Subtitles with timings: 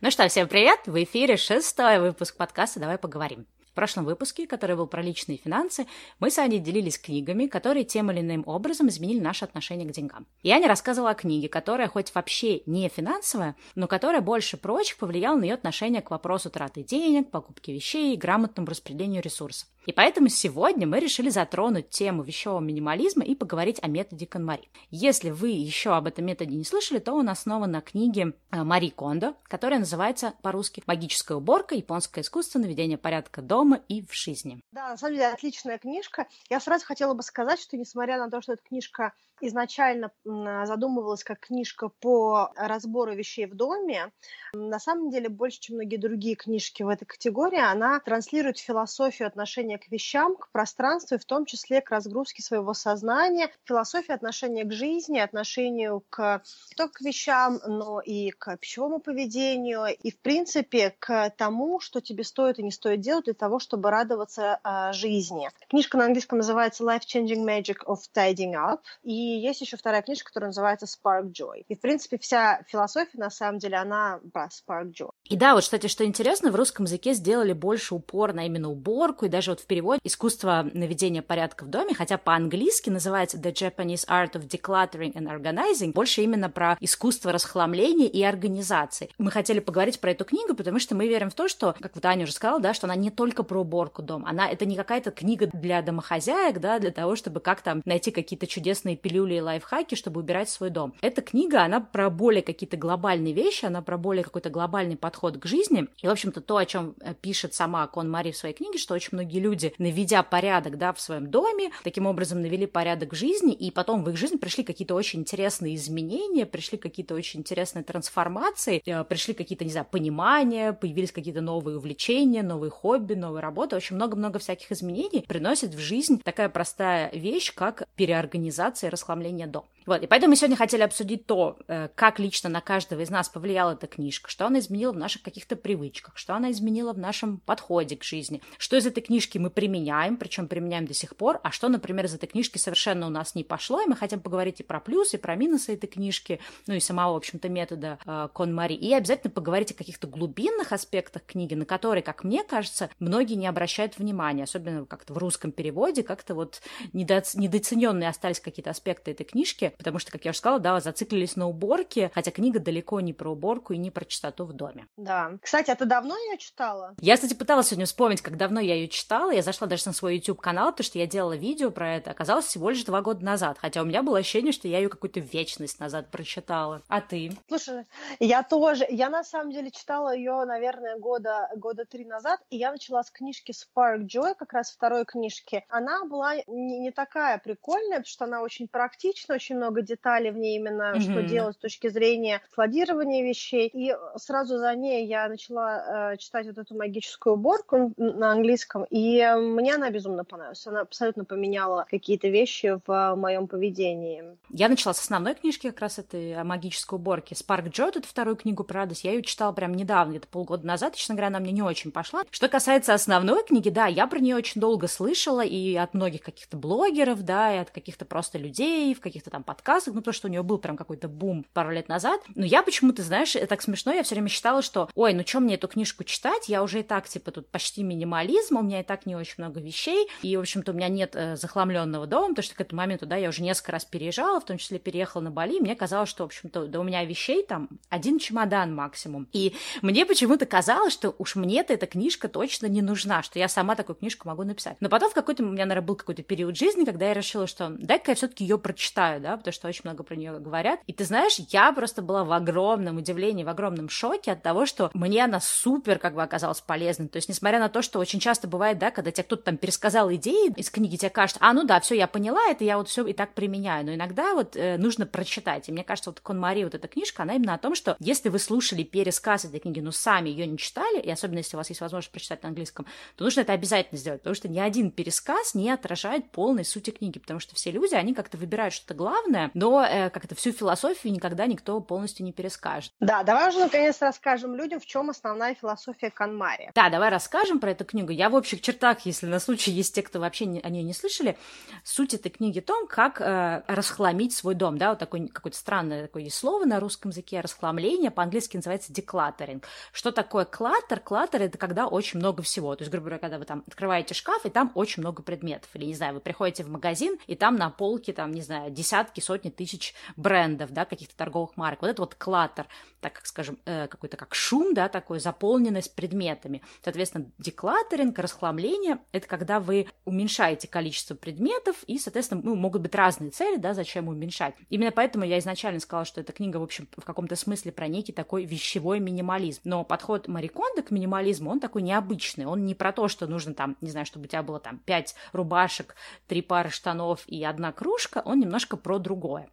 [0.00, 0.78] Ну что, всем привет!
[0.86, 3.46] В эфире шестой выпуск подкаста «Давай поговорим».
[3.78, 5.86] Прошлом выпуске, который был про личные финансы,
[6.18, 10.26] мы с Аней делились книгами, которые тем или иным образом изменили наше отношение к деньгам.
[10.42, 15.36] И Аня рассказывала о книге, которая хоть вообще не финансовая, но которая больше прочих повлияла
[15.36, 19.68] на ее отношение к вопросу траты денег, покупки вещей и грамотному распределению ресурсов.
[19.86, 24.68] И поэтому сегодня мы решили затронуть тему вещевого минимализма и поговорить о методе Конмари.
[24.90, 28.90] Если вы еще об этом методе не слышали, то он основан на книге э, Мари
[28.90, 31.74] Кондо, которая называется по-русски «Магическая уборка.
[31.74, 34.60] Японское искусство наведения порядка дома и в жизни».
[34.72, 36.26] Да, на самом деле отличная книжка.
[36.50, 41.40] Я сразу хотела бы сказать, что несмотря на то, что эта книжка изначально задумывалась как
[41.40, 44.12] книжка по разбору вещей в доме,
[44.52, 49.78] на самом деле больше, чем многие другие книжки в этой категории, она транслирует философию отношения
[49.78, 54.72] к вещам, к пространству, и в том числе к разгрузке своего сознания, философию отношения к
[54.72, 60.94] жизни, отношению к не только к вещам, но и к пищевому поведению, и, в принципе,
[60.98, 65.50] к тому, что тебе стоит и не стоит делать для того, чтобы радоваться э, жизни.
[65.68, 70.28] Книжка на английском называется Life Changing Magic of Tidying Up, и есть еще вторая книжка,
[70.28, 71.64] которая называется Spark Joy.
[71.68, 75.10] И, в принципе, вся философия, на самом деле, она про Spark Joy.
[75.24, 79.26] И да, вот, кстати, что интересно, в русском языке сделали больше упор на именно уборку,
[79.26, 84.06] и даже вот в переводе «Искусство наведения порядка в доме», хотя по-английски называется «The Japanese
[84.08, 89.10] Art of Decluttering and Organizing», больше именно про искусство расхламления и организации.
[89.18, 92.04] Мы хотели поговорить про эту книгу, потому что мы верим в то, что, как вот
[92.04, 95.10] Аня уже сказала, да, что она не только про уборку дома, она, это не какая-то
[95.10, 99.94] книга для домохозяек, да, для того, чтобы как-то найти какие-то чудесные пилюли пилюли и лайфхаки,
[99.96, 100.94] чтобы убирать свой дом.
[101.00, 105.46] Эта книга, она про более какие-то глобальные вещи, она про более какой-то глобальный подход к
[105.46, 105.88] жизни.
[105.98, 108.94] И, в общем-то, то, о чем э, пишет сама Кон Мари в своей книге, что
[108.94, 113.52] очень многие люди, наведя порядок, да, в своем доме, таким образом навели порядок в жизни,
[113.52, 118.82] и потом в их жизнь пришли какие-то очень интересные изменения, пришли какие-то очень интересные трансформации,
[118.84, 123.96] э, пришли какие-то, не знаю, понимания, появились какие-то новые увлечения, новые хобби, новые работы, очень
[123.96, 129.66] много-много всяких изменений приносит в жизнь такая простая вещь, как переорганизация и расхламление до.
[129.86, 133.30] Вот, и поэтому мы сегодня хотели обсудить то, э, как лично на каждого из нас
[133.30, 137.38] повлияла эта книжка, что она изменила в наших каких-то привычках, что она изменила в нашем
[137.38, 141.50] подходе к жизни, что из этой книжки мы применяем, причем применяем до сих пор, а
[141.50, 144.62] что, например, из этой книжки совершенно у нас не пошло, и мы хотим поговорить и
[144.62, 148.54] про плюсы, и про минусы этой книжки, ну и самого, в общем-то, метода э, Кон
[148.54, 153.34] Мари, и обязательно поговорить о каких-то глубинных аспектах книги, на которые, как мне кажется, многие
[153.36, 156.60] не обращают внимания, особенно как-то в русском переводе, как-то вот
[156.92, 157.22] недо...
[157.34, 161.46] недооцененные остались какие-то аспекты этой книжки, потому что, как я уже сказала, да, зациклились на
[161.46, 164.88] уборке, хотя книга далеко не про уборку и не про чистоту в доме.
[164.96, 165.38] Да.
[165.40, 166.94] Кстати, а ты давно ее читала?
[167.00, 169.30] Я, кстати, пыталась сегодня вспомнить, как давно я ее читала.
[169.30, 172.10] Я зашла даже на свой YouTube-канал, потому что я делала видео про это.
[172.10, 175.20] Оказалось, всего лишь два года назад, хотя у меня было ощущение, что я ее какую-то
[175.20, 176.82] вечность назад прочитала.
[176.88, 177.32] А ты?
[177.48, 177.84] Слушай,
[178.18, 178.86] я тоже.
[178.88, 183.10] Я, на самом деле, читала ее, наверное, года, года три назад, и я начала с
[183.10, 185.64] книжки Spark Joy, как раз второй книжки.
[185.68, 190.30] Она была не, не такая прикольная, потому что она очень практична, очень много много деталей
[190.30, 191.00] в ней именно, mm-hmm.
[191.00, 193.70] что делать с точки зрения складирования вещей.
[193.72, 199.24] И сразу за ней я начала э, читать вот эту магическую уборку на английском, и
[199.36, 200.66] мне она безумно понравилась.
[200.66, 204.24] Она абсолютно поменяла какие-то вещи в моем поведении.
[204.50, 207.34] Я начала с основной книжки как раз этой о магической уборке.
[207.34, 210.94] Спарк Джо, эту вторую книгу про радость, я ее читала прям недавно, где-то полгода назад,
[210.94, 212.22] честно говоря, она мне не очень пошла.
[212.30, 216.56] Что касается основной книги, да, я про нее очень долго слышала и от многих каких-то
[216.56, 220.30] блогеров, да, и от каких-то просто людей, в каких-то там подкастах, ну, то, что у
[220.30, 222.20] нее был прям какой-то бум пару лет назад.
[222.34, 225.54] Но я почему-то, знаешь, так смешно, я все время считала, что, ой, ну, что мне
[225.54, 226.48] эту книжку читать?
[226.48, 229.60] Я уже и так, типа, тут почти минимализм, у меня и так не очень много
[229.60, 233.06] вещей, и, в общем-то, у меня нет э, захламленного дома, потому что к этому моменту,
[233.06, 236.24] да, я уже несколько раз переезжала, в том числе переехала на Бали, мне казалось, что,
[236.24, 239.28] в общем-то, да у меня вещей там один чемодан максимум.
[239.32, 243.74] И мне почему-то казалось, что уж мне-то эта книжка точно не нужна, что я сама
[243.74, 244.76] такую книжку могу написать.
[244.80, 247.70] Но потом в какой-то, у меня, наверное, был какой-то период жизни, когда я решила, что
[247.70, 250.80] дай-ка я все-таки ее прочитаю, да, потому что очень много про нее говорят.
[250.86, 254.90] И ты знаешь, я просто была в огромном удивлении, в огромном шоке от того, что
[254.94, 257.08] мне она супер как бы оказалась полезной.
[257.08, 260.12] То есть, несмотря на то, что очень часто бывает, да, когда тебе кто-то там пересказал
[260.14, 263.06] идеи из книги, тебе кажется, а, ну да, все, я поняла, это я вот все
[263.06, 263.84] и так применяю.
[263.84, 265.68] Но иногда вот э, нужно прочитать.
[265.68, 268.28] И мне кажется, вот Кон Мари, вот эта книжка, она именно о том, что если
[268.28, 271.68] вы слушали пересказ этой книги, но сами ее не читали, и особенно если у вас
[271.68, 272.86] есть возможность прочитать на английском,
[273.16, 277.18] то нужно это обязательно сделать, потому что ни один пересказ не отражает полной сути книги,
[277.18, 281.12] потому что все люди, они как-то выбирают что-то главное, но э, как это всю философию
[281.12, 282.92] никогда никто полностью не перескажет.
[282.98, 286.70] Да, давай уже наконец расскажем людям, в чем основная философия Канмари.
[286.74, 288.10] Да, давай расскажем про эту книгу.
[288.10, 290.94] Я в общих чертах, если на случай есть те, кто вообще не, о ней не
[290.94, 291.36] слышали,
[291.84, 296.06] суть этой книги в том, как э, расхламить свой дом, да, вот такое какое-то странное
[296.06, 299.64] такое слово на русском языке, расхламление, по-английски называется деклаттеринг.
[299.92, 301.00] Что такое клаттер?
[301.00, 302.74] Клаттер— это когда очень много всего.
[302.76, 305.68] То есть, грубо говоря, когда вы там открываете шкаф, и там очень много предметов.
[305.74, 309.20] Или, не знаю, вы приходите в магазин, и там на полке, там, не знаю, десятки,
[309.20, 311.82] сотни тысяч брендов, да, каких-то торговых марок.
[311.82, 312.66] Вот это вот клаттер,
[313.00, 316.62] так как, скажем, э, какой-то как шум, да, такой заполненность предметами.
[316.84, 323.30] Соответственно, деклаттеринг, расхламление— это когда вы уменьшаете количество предметов, и, соответственно, ну, могут быть разные
[323.30, 324.54] цели, да, зачем уменьшать.
[324.70, 328.12] Именно поэтому я изначально сказала, что эта книга, в общем, в каком-то смысле про некий
[328.12, 329.62] такой вещевой минимализм.
[329.64, 332.46] Но подход Мариконда к минимализму, он такой необычный.
[332.46, 335.16] Он не про то, что нужно там, не знаю, чтобы у тебя было там пять
[335.32, 335.96] рубашек,
[336.28, 339.48] три пары штанов и одна кружка, он немножко про другое.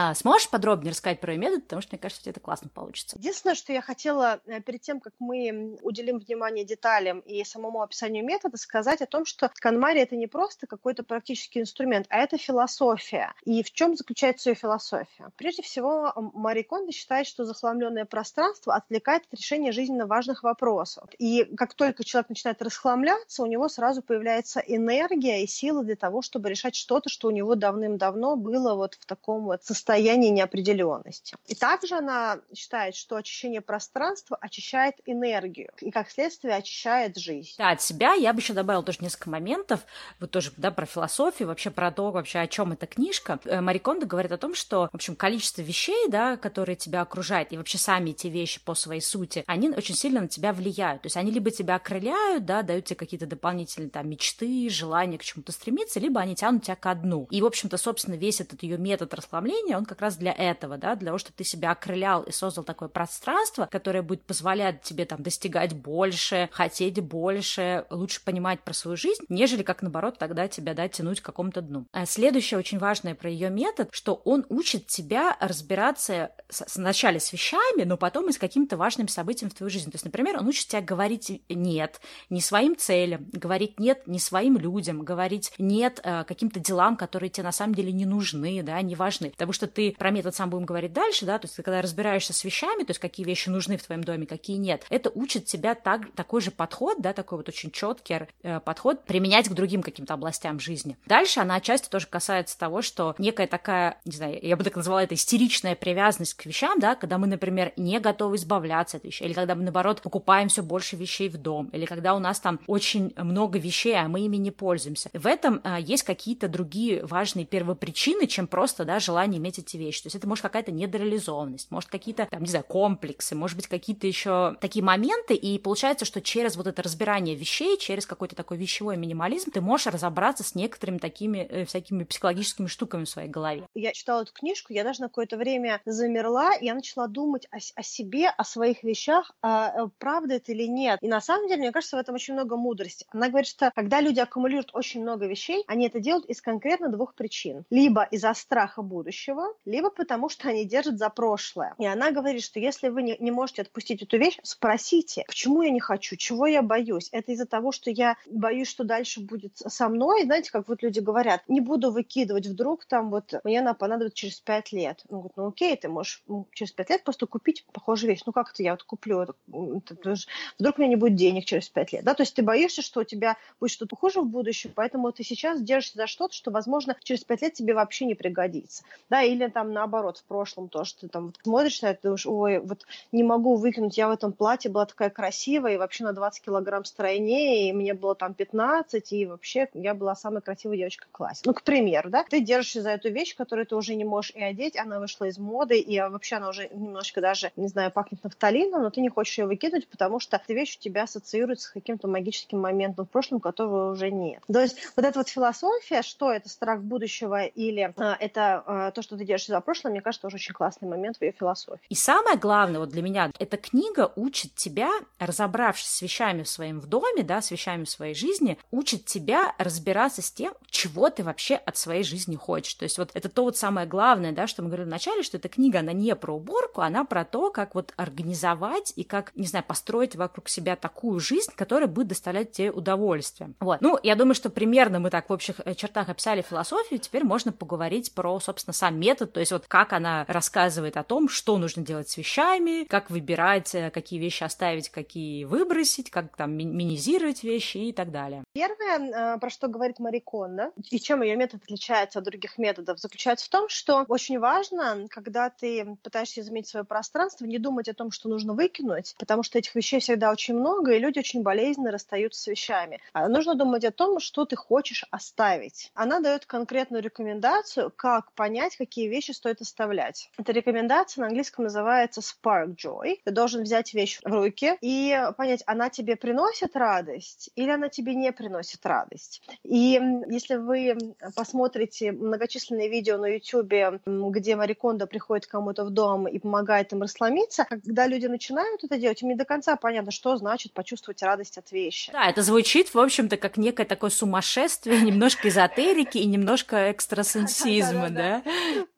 [0.00, 3.16] А сможешь подробнее рассказать про метод, потому что мне кажется, что это классно получится.
[3.18, 8.24] Единственное, что я хотела э, перед тем, как мы уделим внимание деталям и самому описанию
[8.24, 13.34] метода, сказать о том, что канмари это не просто какой-то практический инструмент, а это философия.
[13.44, 15.32] И в чем заключается ее философия?
[15.36, 21.08] Прежде всего, Мари Кондо считает, что захламленное пространство отвлекает от решения жизненно важных вопросов.
[21.18, 26.22] И как только человек начинает расхламляться, у него сразу появляется энергия и сила для того,
[26.22, 31.36] чтобы решать что-то, что у него давным-давно было вот в таком вот состоянии состояние неопределенности.
[31.46, 37.54] И также она считает, что очищение пространства очищает энергию и, как следствие, очищает жизнь.
[37.56, 39.80] Да, от себя я бы еще добавила тоже несколько моментов,
[40.20, 43.40] вот тоже, да, про философию, вообще про то, вообще, о чем эта книжка.
[43.46, 47.50] Э, Мари Кондо говорит о том, что, в общем, количество вещей, да, которые тебя окружают,
[47.52, 51.00] и вообще сами эти вещи по своей сути, они очень сильно на тебя влияют.
[51.00, 55.24] То есть они либо тебя окрыляют, да, дают тебе какие-то дополнительные там мечты, желания к
[55.24, 57.26] чему-то стремиться, либо они тянут тебя ко дну.
[57.30, 60.94] И, в общем-то, собственно, весь этот ее метод расхламления, он как раз для этого, да,
[60.94, 65.22] для того, чтобы ты себя окрылял и создал такое пространство, которое будет позволять тебе там
[65.22, 70.88] достигать больше, хотеть больше, лучше понимать про свою жизнь, нежели как наоборот тогда тебя, да,
[70.88, 71.86] тянуть к какому-то дну.
[71.92, 77.84] А следующее очень важное про ее метод, что он учит тебя разбираться сначала с вещами,
[77.84, 79.90] но потом и с какими-то важными событиями в твоей жизни.
[79.90, 84.56] То есть, например, он учит тебя говорить нет не своим целям, говорить нет не своим
[84.56, 88.94] людям, говорить нет э, каким-то делам, которые тебе на самом деле не нужны, да, не
[88.94, 91.82] важны, потому что ты про метод сам будем говорить дальше, да, то есть ты когда
[91.82, 95.46] разбираешься с вещами, то есть какие вещи нужны в твоем доме, какие нет, это учит
[95.46, 99.82] тебя так, такой же подход, да, такой вот очень четкий э, подход применять к другим
[99.82, 100.96] каким-то областям жизни.
[101.06, 105.02] Дальше она отчасти тоже касается того, что некая такая, не знаю, я бы так назвала
[105.02, 109.32] это истеричная привязанность к вещам, да, когда мы, например, не готовы избавляться от вещей, или
[109.32, 113.12] когда мы, наоборот, покупаем все больше вещей в дом, или когда у нас там очень
[113.16, 115.10] много вещей, а мы ими не пользуемся.
[115.12, 120.02] В этом а, есть какие-то другие важные первопричины, чем просто, да, желание иметь эти вещи.
[120.02, 124.06] То есть это может какая-то недореализованность, может какие-то, там, не знаю, комплексы, может быть какие-то
[124.06, 128.96] еще такие моменты, и получается, что через вот это разбирание вещей, через какой-то такой вещевой
[128.96, 133.66] минимализм, ты можешь разобраться с некоторыми такими э, всякими психологическими штуками в своей голове.
[133.74, 137.82] Я читала эту книжку, я даже на какое-то время замерла, я начала думать о, о
[137.82, 140.98] себе, о своих вещах, а, э, правда это или нет.
[141.02, 143.06] И на самом деле, мне кажется, в этом очень много мудрости.
[143.10, 147.14] Она говорит, что когда люди аккумулируют очень много вещей, они это делают из конкретно двух
[147.14, 147.64] причин.
[147.70, 151.74] Либо из-за страха будущего, либо потому, что они держат за прошлое.
[151.78, 155.70] И она говорит, что если вы не, не можете отпустить эту вещь, спросите, почему я
[155.70, 157.08] не хочу, чего я боюсь.
[157.12, 160.24] Это из-за того, что я боюсь, что дальше будет со мной.
[160.24, 164.40] Знаете, как вот люди говорят, не буду выкидывать, вдруг там вот мне она понадобится через
[164.40, 165.02] пять лет.
[165.08, 168.22] Ну, говорит, ну окей, ты можешь через пять лет просто купить похожую вещь.
[168.26, 169.26] Ну как это я вот куплю?
[169.46, 172.04] Вдруг у меня не будет денег через пять лет.
[172.04, 172.14] Да?
[172.14, 175.60] То есть ты боишься, что у тебя будет что-то хуже в будущем, поэтому ты сейчас
[175.62, 178.84] держишься за что-то, что, возможно, через пять лет тебе вообще не пригодится.
[179.10, 182.86] Да, или там наоборот, в прошлом тоже ты там смотришь на это, думаешь, ой, вот
[183.12, 186.84] не могу выкинуть, я в этом платье была такая красивая, и вообще на 20 килограмм
[186.84, 191.42] стройнее, и мне было там 15, и вообще я была самой красивой девочкой в классе.
[191.44, 194.42] Ну, к примеру, да, ты держишься за эту вещь, которую ты уже не можешь и
[194.42, 198.82] одеть, она вышла из моды, и вообще она уже немножко даже, не знаю, пахнет нафталином,
[198.82, 202.08] но ты не хочешь ее выкидывать, потому что эта вещь у тебя ассоциируется с каким-то
[202.08, 204.42] магическим моментом в прошлом, которого уже нет.
[204.50, 209.02] То есть вот эта вот философия, что это страх будущего или а, это а, то,
[209.02, 211.84] что ты держишься за прошлое, мне кажется, тоже очень классный момент в ее философии.
[211.88, 216.80] И самое главное вот для меня, эта книга учит тебя, разобравшись с вещами в своем
[216.80, 221.22] в доме, да, с вещами в своей жизни, учит тебя разбираться с тем, чего ты
[221.22, 222.74] вообще от своей жизни хочешь.
[222.74, 225.48] То есть вот это то вот самое главное, да, что мы говорили вначале, что эта
[225.48, 229.64] книга, она не про уборку, она про то, как вот организовать и как, не знаю,
[229.64, 233.50] построить вокруг себя такую жизнь, которая будет доставлять тебе удовольствие.
[233.60, 233.80] Вот.
[233.80, 237.52] Ну, я думаю, что примерно мы так в общих э, чертах описали философию, теперь можно
[237.52, 241.82] поговорить про, собственно, сам метод то есть вот как она рассказывает о том, что нужно
[241.82, 247.78] делать с вещами, как выбирать, э, какие вещи оставить, какие выбросить, как там минимизировать вещи
[247.78, 248.44] и так далее.
[248.58, 253.46] Первое, э, про что говорит Мариконда, и чем ее метод отличается от других методов, заключается
[253.46, 258.10] в том, что очень важно, когда ты пытаешься изменить свое пространство, не думать о том,
[258.10, 262.40] что нужно выкинуть, потому что этих вещей всегда очень много, и люди очень болезненно расстаются
[262.40, 262.98] с вещами.
[263.12, 265.92] А нужно думать о том, что ты хочешь оставить.
[265.94, 270.32] Она дает конкретную рекомендацию, как понять, какие вещи стоит оставлять.
[270.36, 273.20] Эта рекомендация на английском называется Spark Joy.
[273.24, 278.16] Ты должен взять вещь в руки и понять, она тебе приносит радость или она тебе
[278.16, 278.47] не приносит
[278.84, 279.42] радость.
[279.62, 280.96] И если вы
[281.34, 287.64] посмотрите многочисленные видео на YouTube, где Мариконда приходит кому-то в дом и помогает им расслабиться,
[287.64, 291.72] когда люди начинают это делать, им не до конца понятно, что значит почувствовать радость от
[291.72, 292.12] вещи.
[292.12, 298.42] Да, это звучит, в общем-то, как некое такое сумасшествие, немножко эзотерики и немножко экстрасенсизма, да?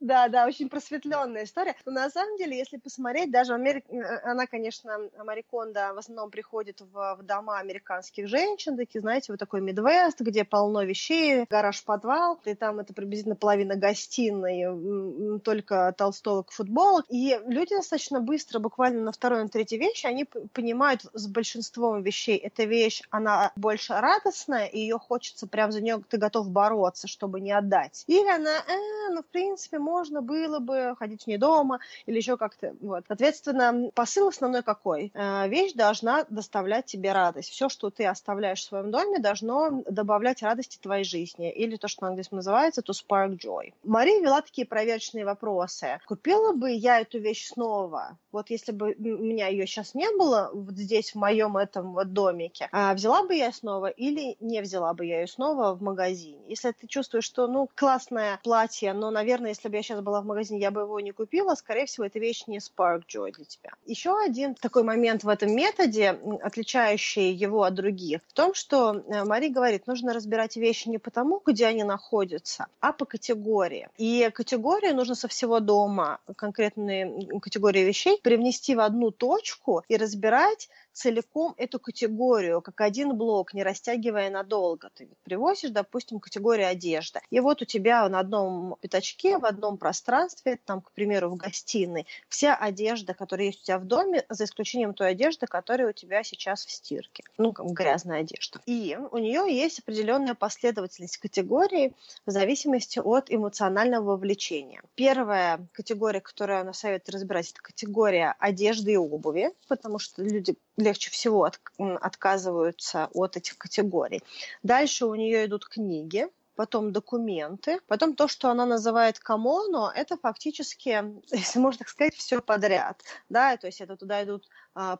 [0.00, 1.76] Да, да, очень просветленная история.
[1.84, 6.80] Но на самом деле, если посмотреть, даже Америка, э, она, конечно, Мариконда в основном приходит
[6.80, 12.54] в, в дома американских женщин, такие, знаете, вот такой Мидвест, где полно вещей, гараж-подвал, и
[12.54, 17.06] там это приблизительно половина гостиной, только толстовок, футболок.
[17.08, 22.36] И люди достаточно быстро, буквально на второй, на третьей вещи, они понимают с большинством вещей,
[22.36, 27.40] эта вещь, она больше радостная, и ее хочется прям за нее, ты готов бороться, чтобы
[27.40, 28.04] не отдать.
[28.06, 32.74] Или она, э, ну, в принципе, можно было бы ходить не дома, или еще как-то,
[32.80, 33.04] вот.
[33.08, 35.10] Соответственно, посыл основной какой?
[35.14, 37.48] Э, вещь должна доставлять тебе радость.
[37.48, 42.02] Все, что ты оставляешь в своем доме, должно добавлять радости твоей жизни, или то, что
[42.02, 43.72] на английском называется to spark joy.
[43.84, 46.00] Мария вела такие проверочные вопросы.
[46.06, 48.18] Купила бы я эту вещь снова?
[48.32, 52.12] Вот если бы у меня ее сейчас не было вот здесь, в моем этом вот
[52.12, 56.40] домике, а взяла бы я снова или не взяла бы я ее снова в магазине?
[56.48, 60.26] Если ты чувствуешь, что, ну, классное платье, но, наверное, если бы я сейчас была в
[60.26, 63.70] магазине, я бы его не купила, скорее всего, эта вещь не spark joy для тебя.
[63.86, 69.48] Еще один такой момент в этом методе, отличающий его от других, в том, что Мари
[69.48, 73.88] говорит, нужно разбирать вещи не потому, где они находятся, а по категории.
[73.98, 80.68] И категории нужно со всего дома, конкретные категории вещей, привнести в одну точку и разбирать
[80.92, 84.90] целиком эту категорию, как один блок, не растягивая надолго.
[84.94, 87.20] Ты привозишь, допустим, категорию одежда.
[87.30, 92.06] И вот у тебя на одном пятачке, в одном пространстве, там, к примеру, в гостиной,
[92.28, 96.22] вся одежда, которая есть у тебя в доме, за исключением той одежды, которая у тебя
[96.22, 97.24] сейчас в стирке.
[97.38, 98.60] Ну, как грязная одежда.
[98.66, 101.94] И у нее есть определенная последовательность категорий
[102.26, 104.82] в зависимости от эмоционального вовлечения.
[104.94, 111.10] Первая категория, которую она советует разбирать, это категория одежды и обуви, потому что люди легче
[111.10, 114.22] всего от, отказываются от этих категорий.
[114.62, 116.28] Дальше у нее идут книги,
[116.60, 122.42] потом документы, потом то, что она называет камоно, это фактически, если можно так сказать, все
[122.42, 123.02] подряд.
[123.30, 124.46] Да, то есть это туда идут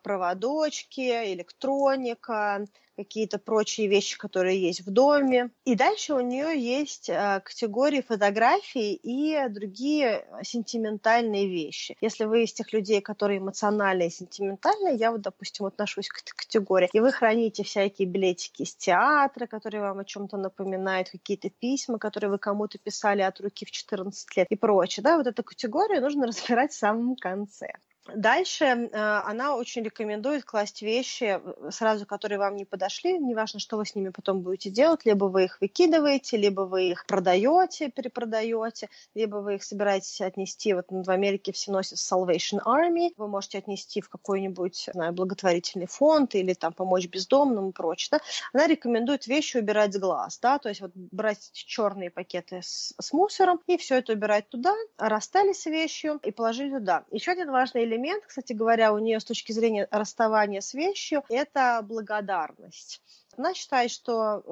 [0.02, 2.66] проводочки, электроника,
[3.04, 5.50] какие-то прочие вещи, которые есть в доме.
[5.64, 11.96] И дальше у нее есть а, категории фотографий и другие сентиментальные вещи.
[12.00, 16.32] Если вы из тех людей, которые эмоциональные и сентиментальные, я вот, допустим, отношусь к этой
[16.36, 21.98] категории, и вы храните всякие билетики из театра, которые вам о чем-то напоминают, какие-то письма,
[21.98, 26.02] которые вы кому-то писали от руки в 14 лет и прочее, да, вот эту категорию
[26.02, 27.72] нужно разбирать в самом конце.
[28.14, 33.18] Дальше э, она очень рекомендует класть вещи э, сразу, которые вам не подошли.
[33.18, 35.04] Неважно, что вы с ними потом будете делать.
[35.04, 40.74] Либо вы их выкидываете, либо вы их продаете, перепродаете, либо вы их собираетесь отнести.
[40.74, 43.12] Вот в Америке все носят Salvation Army.
[43.16, 48.08] Вы можете отнести в какой-нибудь знаю, благотворительный фонд или там помочь бездомным и прочее.
[48.12, 48.20] Да?
[48.52, 50.38] Она рекомендует вещи убирать с глаз.
[50.40, 50.58] Да?
[50.58, 55.62] То есть вот брать черные пакеты с, с мусором и все это убирать туда, расстались
[55.62, 57.04] с вещью и положили туда.
[57.10, 61.23] Еще один важный элемент элемент, кстати говоря, у нее с точки зрения расставания с вещью,
[61.28, 63.02] это благодарность.
[63.40, 64.42] Она считает, что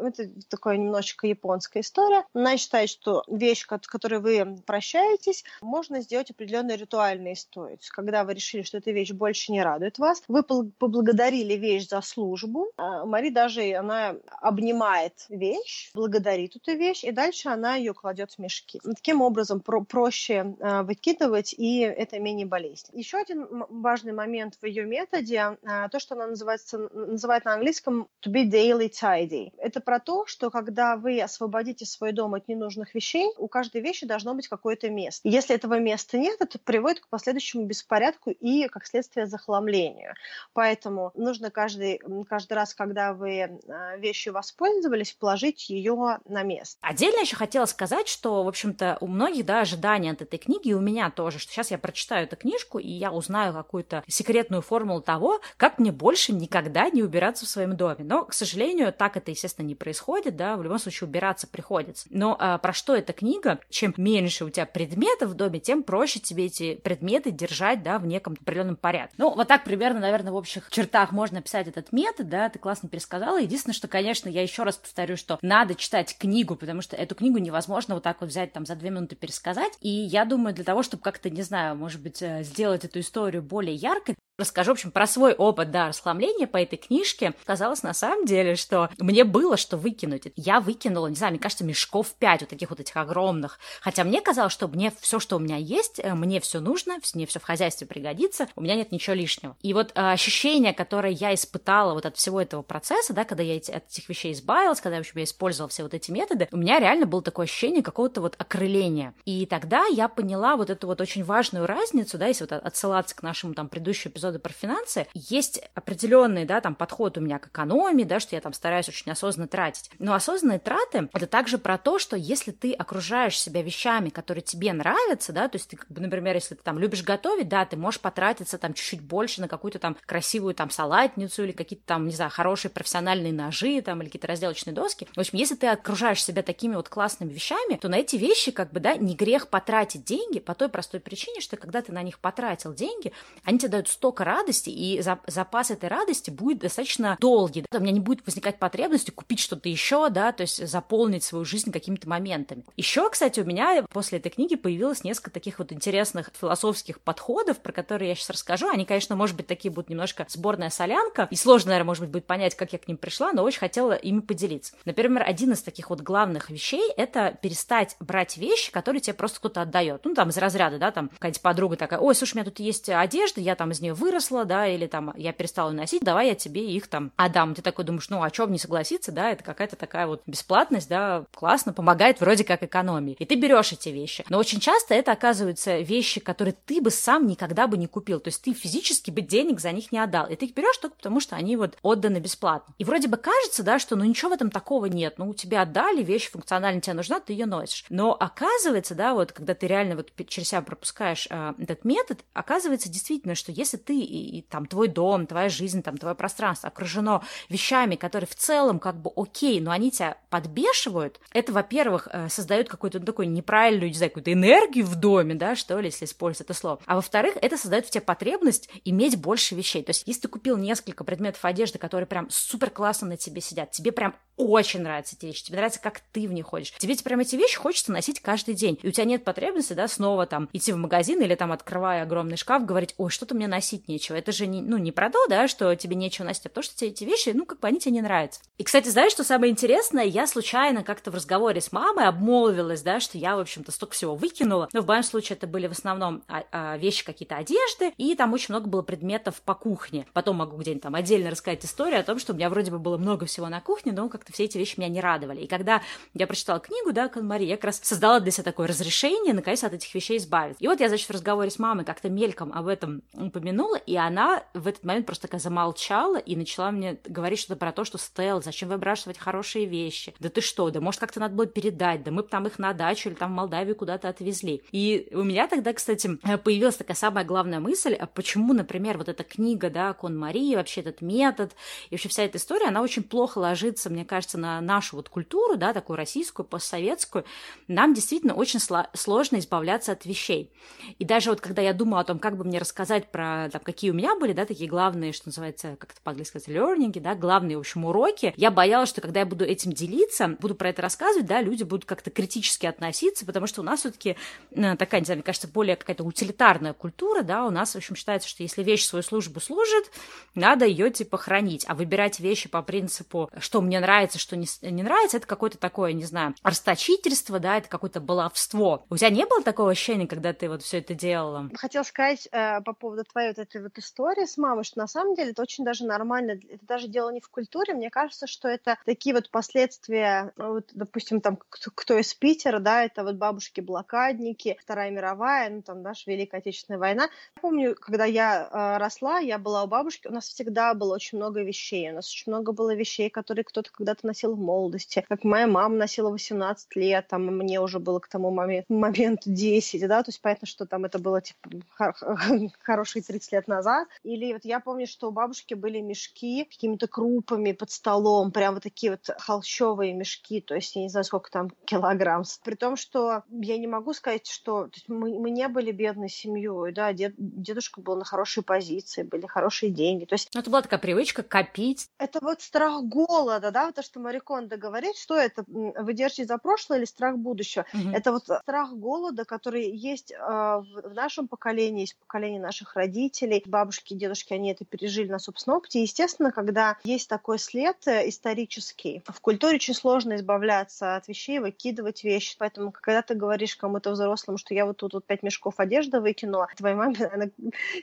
[0.00, 2.24] э, это такая немножечко японская история.
[2.32, 7.76] Она считает, что вещь, с которой вы прощаетесь, можно сделать определенной ритуальной историей.
[7.76, 11.88] То есть, когда вы решили, что эта вещь больше не радует вас, вы поблагодарили вещь
[11.88, 12.72] за службу.
[12.78, 18.38] А Мари даже она обнимает вещь, благодарит эту вещь, и дальше она ее кладет в
[18.38, 18.80] мешки.
[18.82, 22.86] Таким образом про проще э, выкидывать, и это менее болезнь.
[22.94, 28.08] Еще один важный момент в ее методе, э, то, что она называется, называет на английском
[28.24, 29.52] to be be daily tidy.
[29.58, 34.06] Это про то, что когда вы освободите свой дом от ненужных вещей, у каждой вещи
[34.06, 35.28] должно быть какое-то место.
[35.28, 40.14] Если этого места нет, это приводит к последующему беспорядку и, как следствие, захламлению.
[40.52, 46.78] Поэтому нужно каждый, каждый раз, когда вы а, вещью воспользовались, положить ее на место.
[46.80, 50.74] Отдельно еще хотела сказать, что, в общем-то, у многих, да, ожидания от этой книги, и
[50.74, 55.00] у меня тоже, что сейчас я прочитаю эту книжку, и я узнаю какую-то секретную формулу
[55.00, 58.04] того, как мне больше никогда не убираться в своем доме.
[58.04, 62.06] Но, к сожалению, так это, естественно, не происходит, да, в любом случае убираться приходится.
[62.10, 63.60] Но а, про что эта книга?
[63.70, 68.06] Чем меньше у тебя предметов в доме, тем проще тебе эти предметы держать, да, в
[68.06, 69.14] неком определенном порядке.
[69.18, 72.88] Ну, вот так примерно, наверное, в общих чертах можно описать этот метод, да, ты классно
[72.88, 73.38] пересказала.
[73.38, 77.38] Единственное, что, конечно, я еще раз повторю, что надо читать книгу, потому что эту книгу
[77.38, 79.76] невозможно вот так вот взять там за две минуты пересказать.
[79.80, 83.42] И я думаю, для того, чтобы как-то, не знаю, может быть, э, сделать эту историю
[83.42, 87.34] более яркой, расскажу, в общем, про свой опыт, да, расхламления по этой книжке.
[87.44, 90.32] Казалось на самом деле, что мне было что выкинуть.
[90.36, 93.58] Я выкинула, не знаю, мне кажется, мешков пять вот таких вот этих огромных.
[93.80, 97.26] Хотя мне казалось, что мне все, что у меня есть, э, мне все нужно, мне
[97.26, 99.56] все в хозяйстве пригодится, у меня нет ничего лишнего.
[99.62, 103.56] И вот э, ощущение, которое я испытала вот от всего этого процесса, да, когда я
[103.56, 106.78] от этих вещей избавилась, когда, в общем, я использовала все вот эти методы, у меня
[106.78, 109.14] реально было такое ощущение какого-то вот окрыления.
[109.24, 113.22] И тогда я поняла вот эту вот очень важную разницу, да, если вот отсылаться к
[113.22, 117.48] нашему там предыдущему эпизоду эпизоды про финансы, есть определенный, да, там, подход у меня к
[117.48, 119.90] экономии, да, что я там стараюсь очень осознанно тратить.
[119.98, 124.72] Но осознанные траты— это также про то, что если ты окружаешь себя вещами, которые тебе
[124.72, 128.58] нравятся, да, то есть ты, например, если ты там любишь готовить, да, ты можешь потратиться
[128.58, 132.70] там чуть-чуть больше на какую-то там красивую там салатницу или какие-то там, не знаю, хорошие
[132.70, 135.06] профессиональные ножи там или какие-то разделочные доски.
[135.14, 138.72] В общем, если ты окружаешь себя такими вот классными вещами, то на эти вещи, как
[138.72, 142.18] бы, да, не грех потратить деньги по той простой причине, что когда ты на них
[142.18, 143.12] потратил деньги,
[143.44, 147.64] они тебе дают столько радости, и запас этой радости будет достаточно долгий.
[147.70, 147.78] Да?
[147.78, 151.72] У меня не будет возникать потребности купить что-то еще, да, то есть заполнить свою жизнь
[151.72, 152.64] какими-то моментами.
[152.76, 157.72] Еще, кстати, у меня после этой книги появилось несколько таких вот интересных философских подходов, про
[157.72, 158.68] которые я сейчас расскажу.
[158.68, 162.26] Они, конечно, может быть, такие будут немножко сборная солянка, и сложно, наверное, может быть, будет
[162.26, 164.74] понять, как я к ним пришла, но очень хотела ими поделиться.
[164.84, 169.62] Например, один из таких вот главных вещей— это перестать брать вещи, которые тебе просто кто-то
[169.62, 170.04] отдает.
[170.04, 172.88] Ну, там, из разряда, да, там, какая-нибудь подруга такая, ой, слушай, у меня тут есть
[172.88, 176.34] одежда, я там из нее вырос, выросла, да, или там я перестала носить, давай я
[176.34, 177.54] тебе их там отдам.
[177.54, 181.24] Ты такой думаешь, ну, а чем не согласиться, да, это какая-то такая вот бесплатность, да,
[181.34, 183.16] классно, помогает вроде как экономии.
[183.18, 184.24] И ты берешь эти вещи.
[184.28, 188.20] Но очень часто это оказываются вещи, которые ты бы сам никогда бы не купил.
[188.20, 190.26] То есть ты физически бы денег за них не отдал.
[190.26, 192.74] И ты их берешь только потому, что они вот отданы бесплатно.
[192.78, 195.14] И вроде бы кажется, да, что ну ничего в этом такого нет.
[195.18, 197.84] Ну, у тебя отдали, вещь функционально тебе нужна, ты ее носишь.
[197.90, 202.88] Но оказывается, да, вот когда ты реально вот через себя пропускаешь э, этот метод, оказывается
[202.88, 207.24] действительно, что если ты и, и там твой дом, твоя жизнь, там твое пространство окружено
[207.48, 212.68] вещами, которые в целом как бы окей, но они тебя подбешивают, это, во-первых, э, создает
[212.68, 216.50] какую-то ну, такую неправильную, не знаю, какую-то энергию в доме, да, что ли, если использовать
[216.50, 216.80] это слово.
[216.84, 219.82] А во-вторых, это создает в тебе потребность иметь больше вещей.
[219.82, 223.70] То есть, если ты купил несколько предметов одежды, которые прям супер классно на тебе сидят,
[223.70, 227.20] тебе прям очень нравятся эти вещи, тебе нравится, как ты в них ходишь, тебе прям
[227.20, 230.72] эти вещи хочется носить каждый день, и у тебя нет потребности, да, снова там идти
[230.72, 234.46] в магазин или там, открывая огромный шкаф, говорить, ой, что-то мне носить нечего, это же
[234.46, 237.04] не, ну, не про то, да, что тебе нечего носить, а то, что тебе эти
[237.04, 238.40] вещи, ну, как бы они тебе не нравятся.
[238.56, 240.04] И, кстати, знаешь, что самое интересное?
[240.04, 244.16] Я случайно как-то в разговоре с мамой обмолвилась, да, что я, в общем-то, столько всего
[244.16, 244.68] выкинула.
[244.72, 248.32] Но в моем случае это были в основном а, а, вещи какие-то одежды, и там
[248.32, 250.06] очень много было предметов по кухне.
[250.12, 252.96] Потом могу где-нибудь там отдельно рассказать историю о том, что у меня вроде бы было
[252.96, 255.42] много всего на кухне, но как-то все эти вещи меня не радовали.
[255.42, 255.82] И когда
[256.14, 259.72] я прочитала книгу, да, Конмари, я как раз создала для себя такое разрешение, наконец, от
[259.74, 260.62] этих вещей избавиться.
[260.62, 264.44] И вот я, значит, в разговоре с мамой как-то мельком об этом упомянула, и она
[264.54, 268.42] в этот момент просто такая замолчала и начала мне говорить что-то про то, что Стелл,
[268.42, 270.14] зачем выбрасывать хорошие вещи?
[270.18, 270.70] Да ты что?
[270.70, 272.02] Да может как-то надо было передать?
[272.02, 274.62] Да мы бы там их на дачу или там в Молдавию куда-то отвезли.
[274.72, 279.24] И у меня тогда, кстати, появилась такая самая главная мысль, а почему, например, вот эта
[279.24, 281.52] книга, да, Кон Марии, вообще этот метод
[281.90, 285.56] и вообще вся эта история, она очень плохо ложится, мне кажется, на нашу вот культуру,
[285.56, 287.24] да, такую российскую, постсоветскую.
[287.66, 290.52] Нам действительно очень сложно избавляться от вещей.
[290.98, 293.90] И даже вот когда я думала о том, как бы мне рассказать про, там, какие
[293.90, 297.56] у меня были, да, такие главные, что называется, как это по-английски сказать, learning, да, главные,
[297.56, 298.32] в общем, уроки.
[298.36, 301.84] Я боялась, что когда я буду этим делиться, буду про это рассказывать, да, люди будут
[301.84, 304.16] как-то критически относиться, потому что у нас все-таки
[304.52, 307.96] э, такая, не знаю, мне кажется, более какая-то утилитарная культура, да, у нас, в общем,
[307.96, 309.90] считается, что если вещь свою службу служит,
[310.34, 314.82] надо ее, типа, хранить, а выбирать вещи по принципу, что мне нравится, что не, не
[314.82, 318.84] нравится, это какое-то такое, не знаю, расточительство, да, это какое-то баловство.
[318.90, 321.50] У тебя не было такого ощущения, когда ты вот все это делала?
[321.54, 325.14] Хотела сказать э, по поводу твоей вот этой вот истории с мамой, что на самом
[325.14, 328.76] деле это очень даже нормально, это даже дело не в культуре, мне кажется, что это
[328.84, 334.90] такие вот последствия, вот, допустим, там, кто, кто из Питера, да, это вот бабушки-блокадники, Вторая
[334.90, 337.04] мировая, ну, там, наша Великая Отечественная война.
[337.36, 341.18] Я помню, когда я э, росла, я была у бабушки, у нас всегда было очень
[341.18, 345.24] много вещей, у нас очень много было вещей, которые кто-то когда-то носил в молодости, как
[345.24, 350.02] моя мама носила 18 лет, там, мне уже было к тому моменту, моменту 10, да,
[350.02, 351.48] то есть понятно, что там это было, типа,
[352.60, 353.86] хорошие 30 лет назад.
[354.02, 358.62] Или вот я помню, что у бабушки были мешки какими-то крупами под столом, прям вот
[358.62, 362.24] такие вот холщовые мешки, то есть я не знаю, сколько там килограмм.
[362.42, 366.92] При том, что я не могу сказать, что мы, мы не были бедной семьей, да,
[366.92, 370.04] дед, дедушка был на хорошей позиции, были хорошие деньги.
[370.04, 370.30] То есть...
[370.34, 371.88] Но это была такая привычка копить.
[371.98, 376.78] Это вот страх голода, да, то, что Мариконда говорит, что это, вы держите за прошлое
[376.78, 377.66] или страх будущего?
[377.74, 377.90] Угу.
[377.94, 383.27] Это вот страх голода, который есть э, в, в нашем поколении, есть поколение наших родителей,
[383.46, 385.82] бабушки, дедушки, они это пережили на собственном опыте.
[385.82, 392.04] Естественно, когда есть такой след э, исторический, в культуре очень сложно избавляться от вещей, выкидывать
[392.04, 392.36] вещи.
[392.38, 396.48] Поэтому, когда ты говоришь кому-то взрослому, что я вот тут вот пять мешков одежды выкинула,
[396.56, 397.30] твоей маме наверное,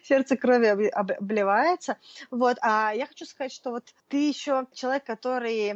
[0.04, 1.98] сердце крови обливается.
[2.32, 2.58] Вот.
[2.62, 5.74] А я хочу сказать, что вот ты еще человек, который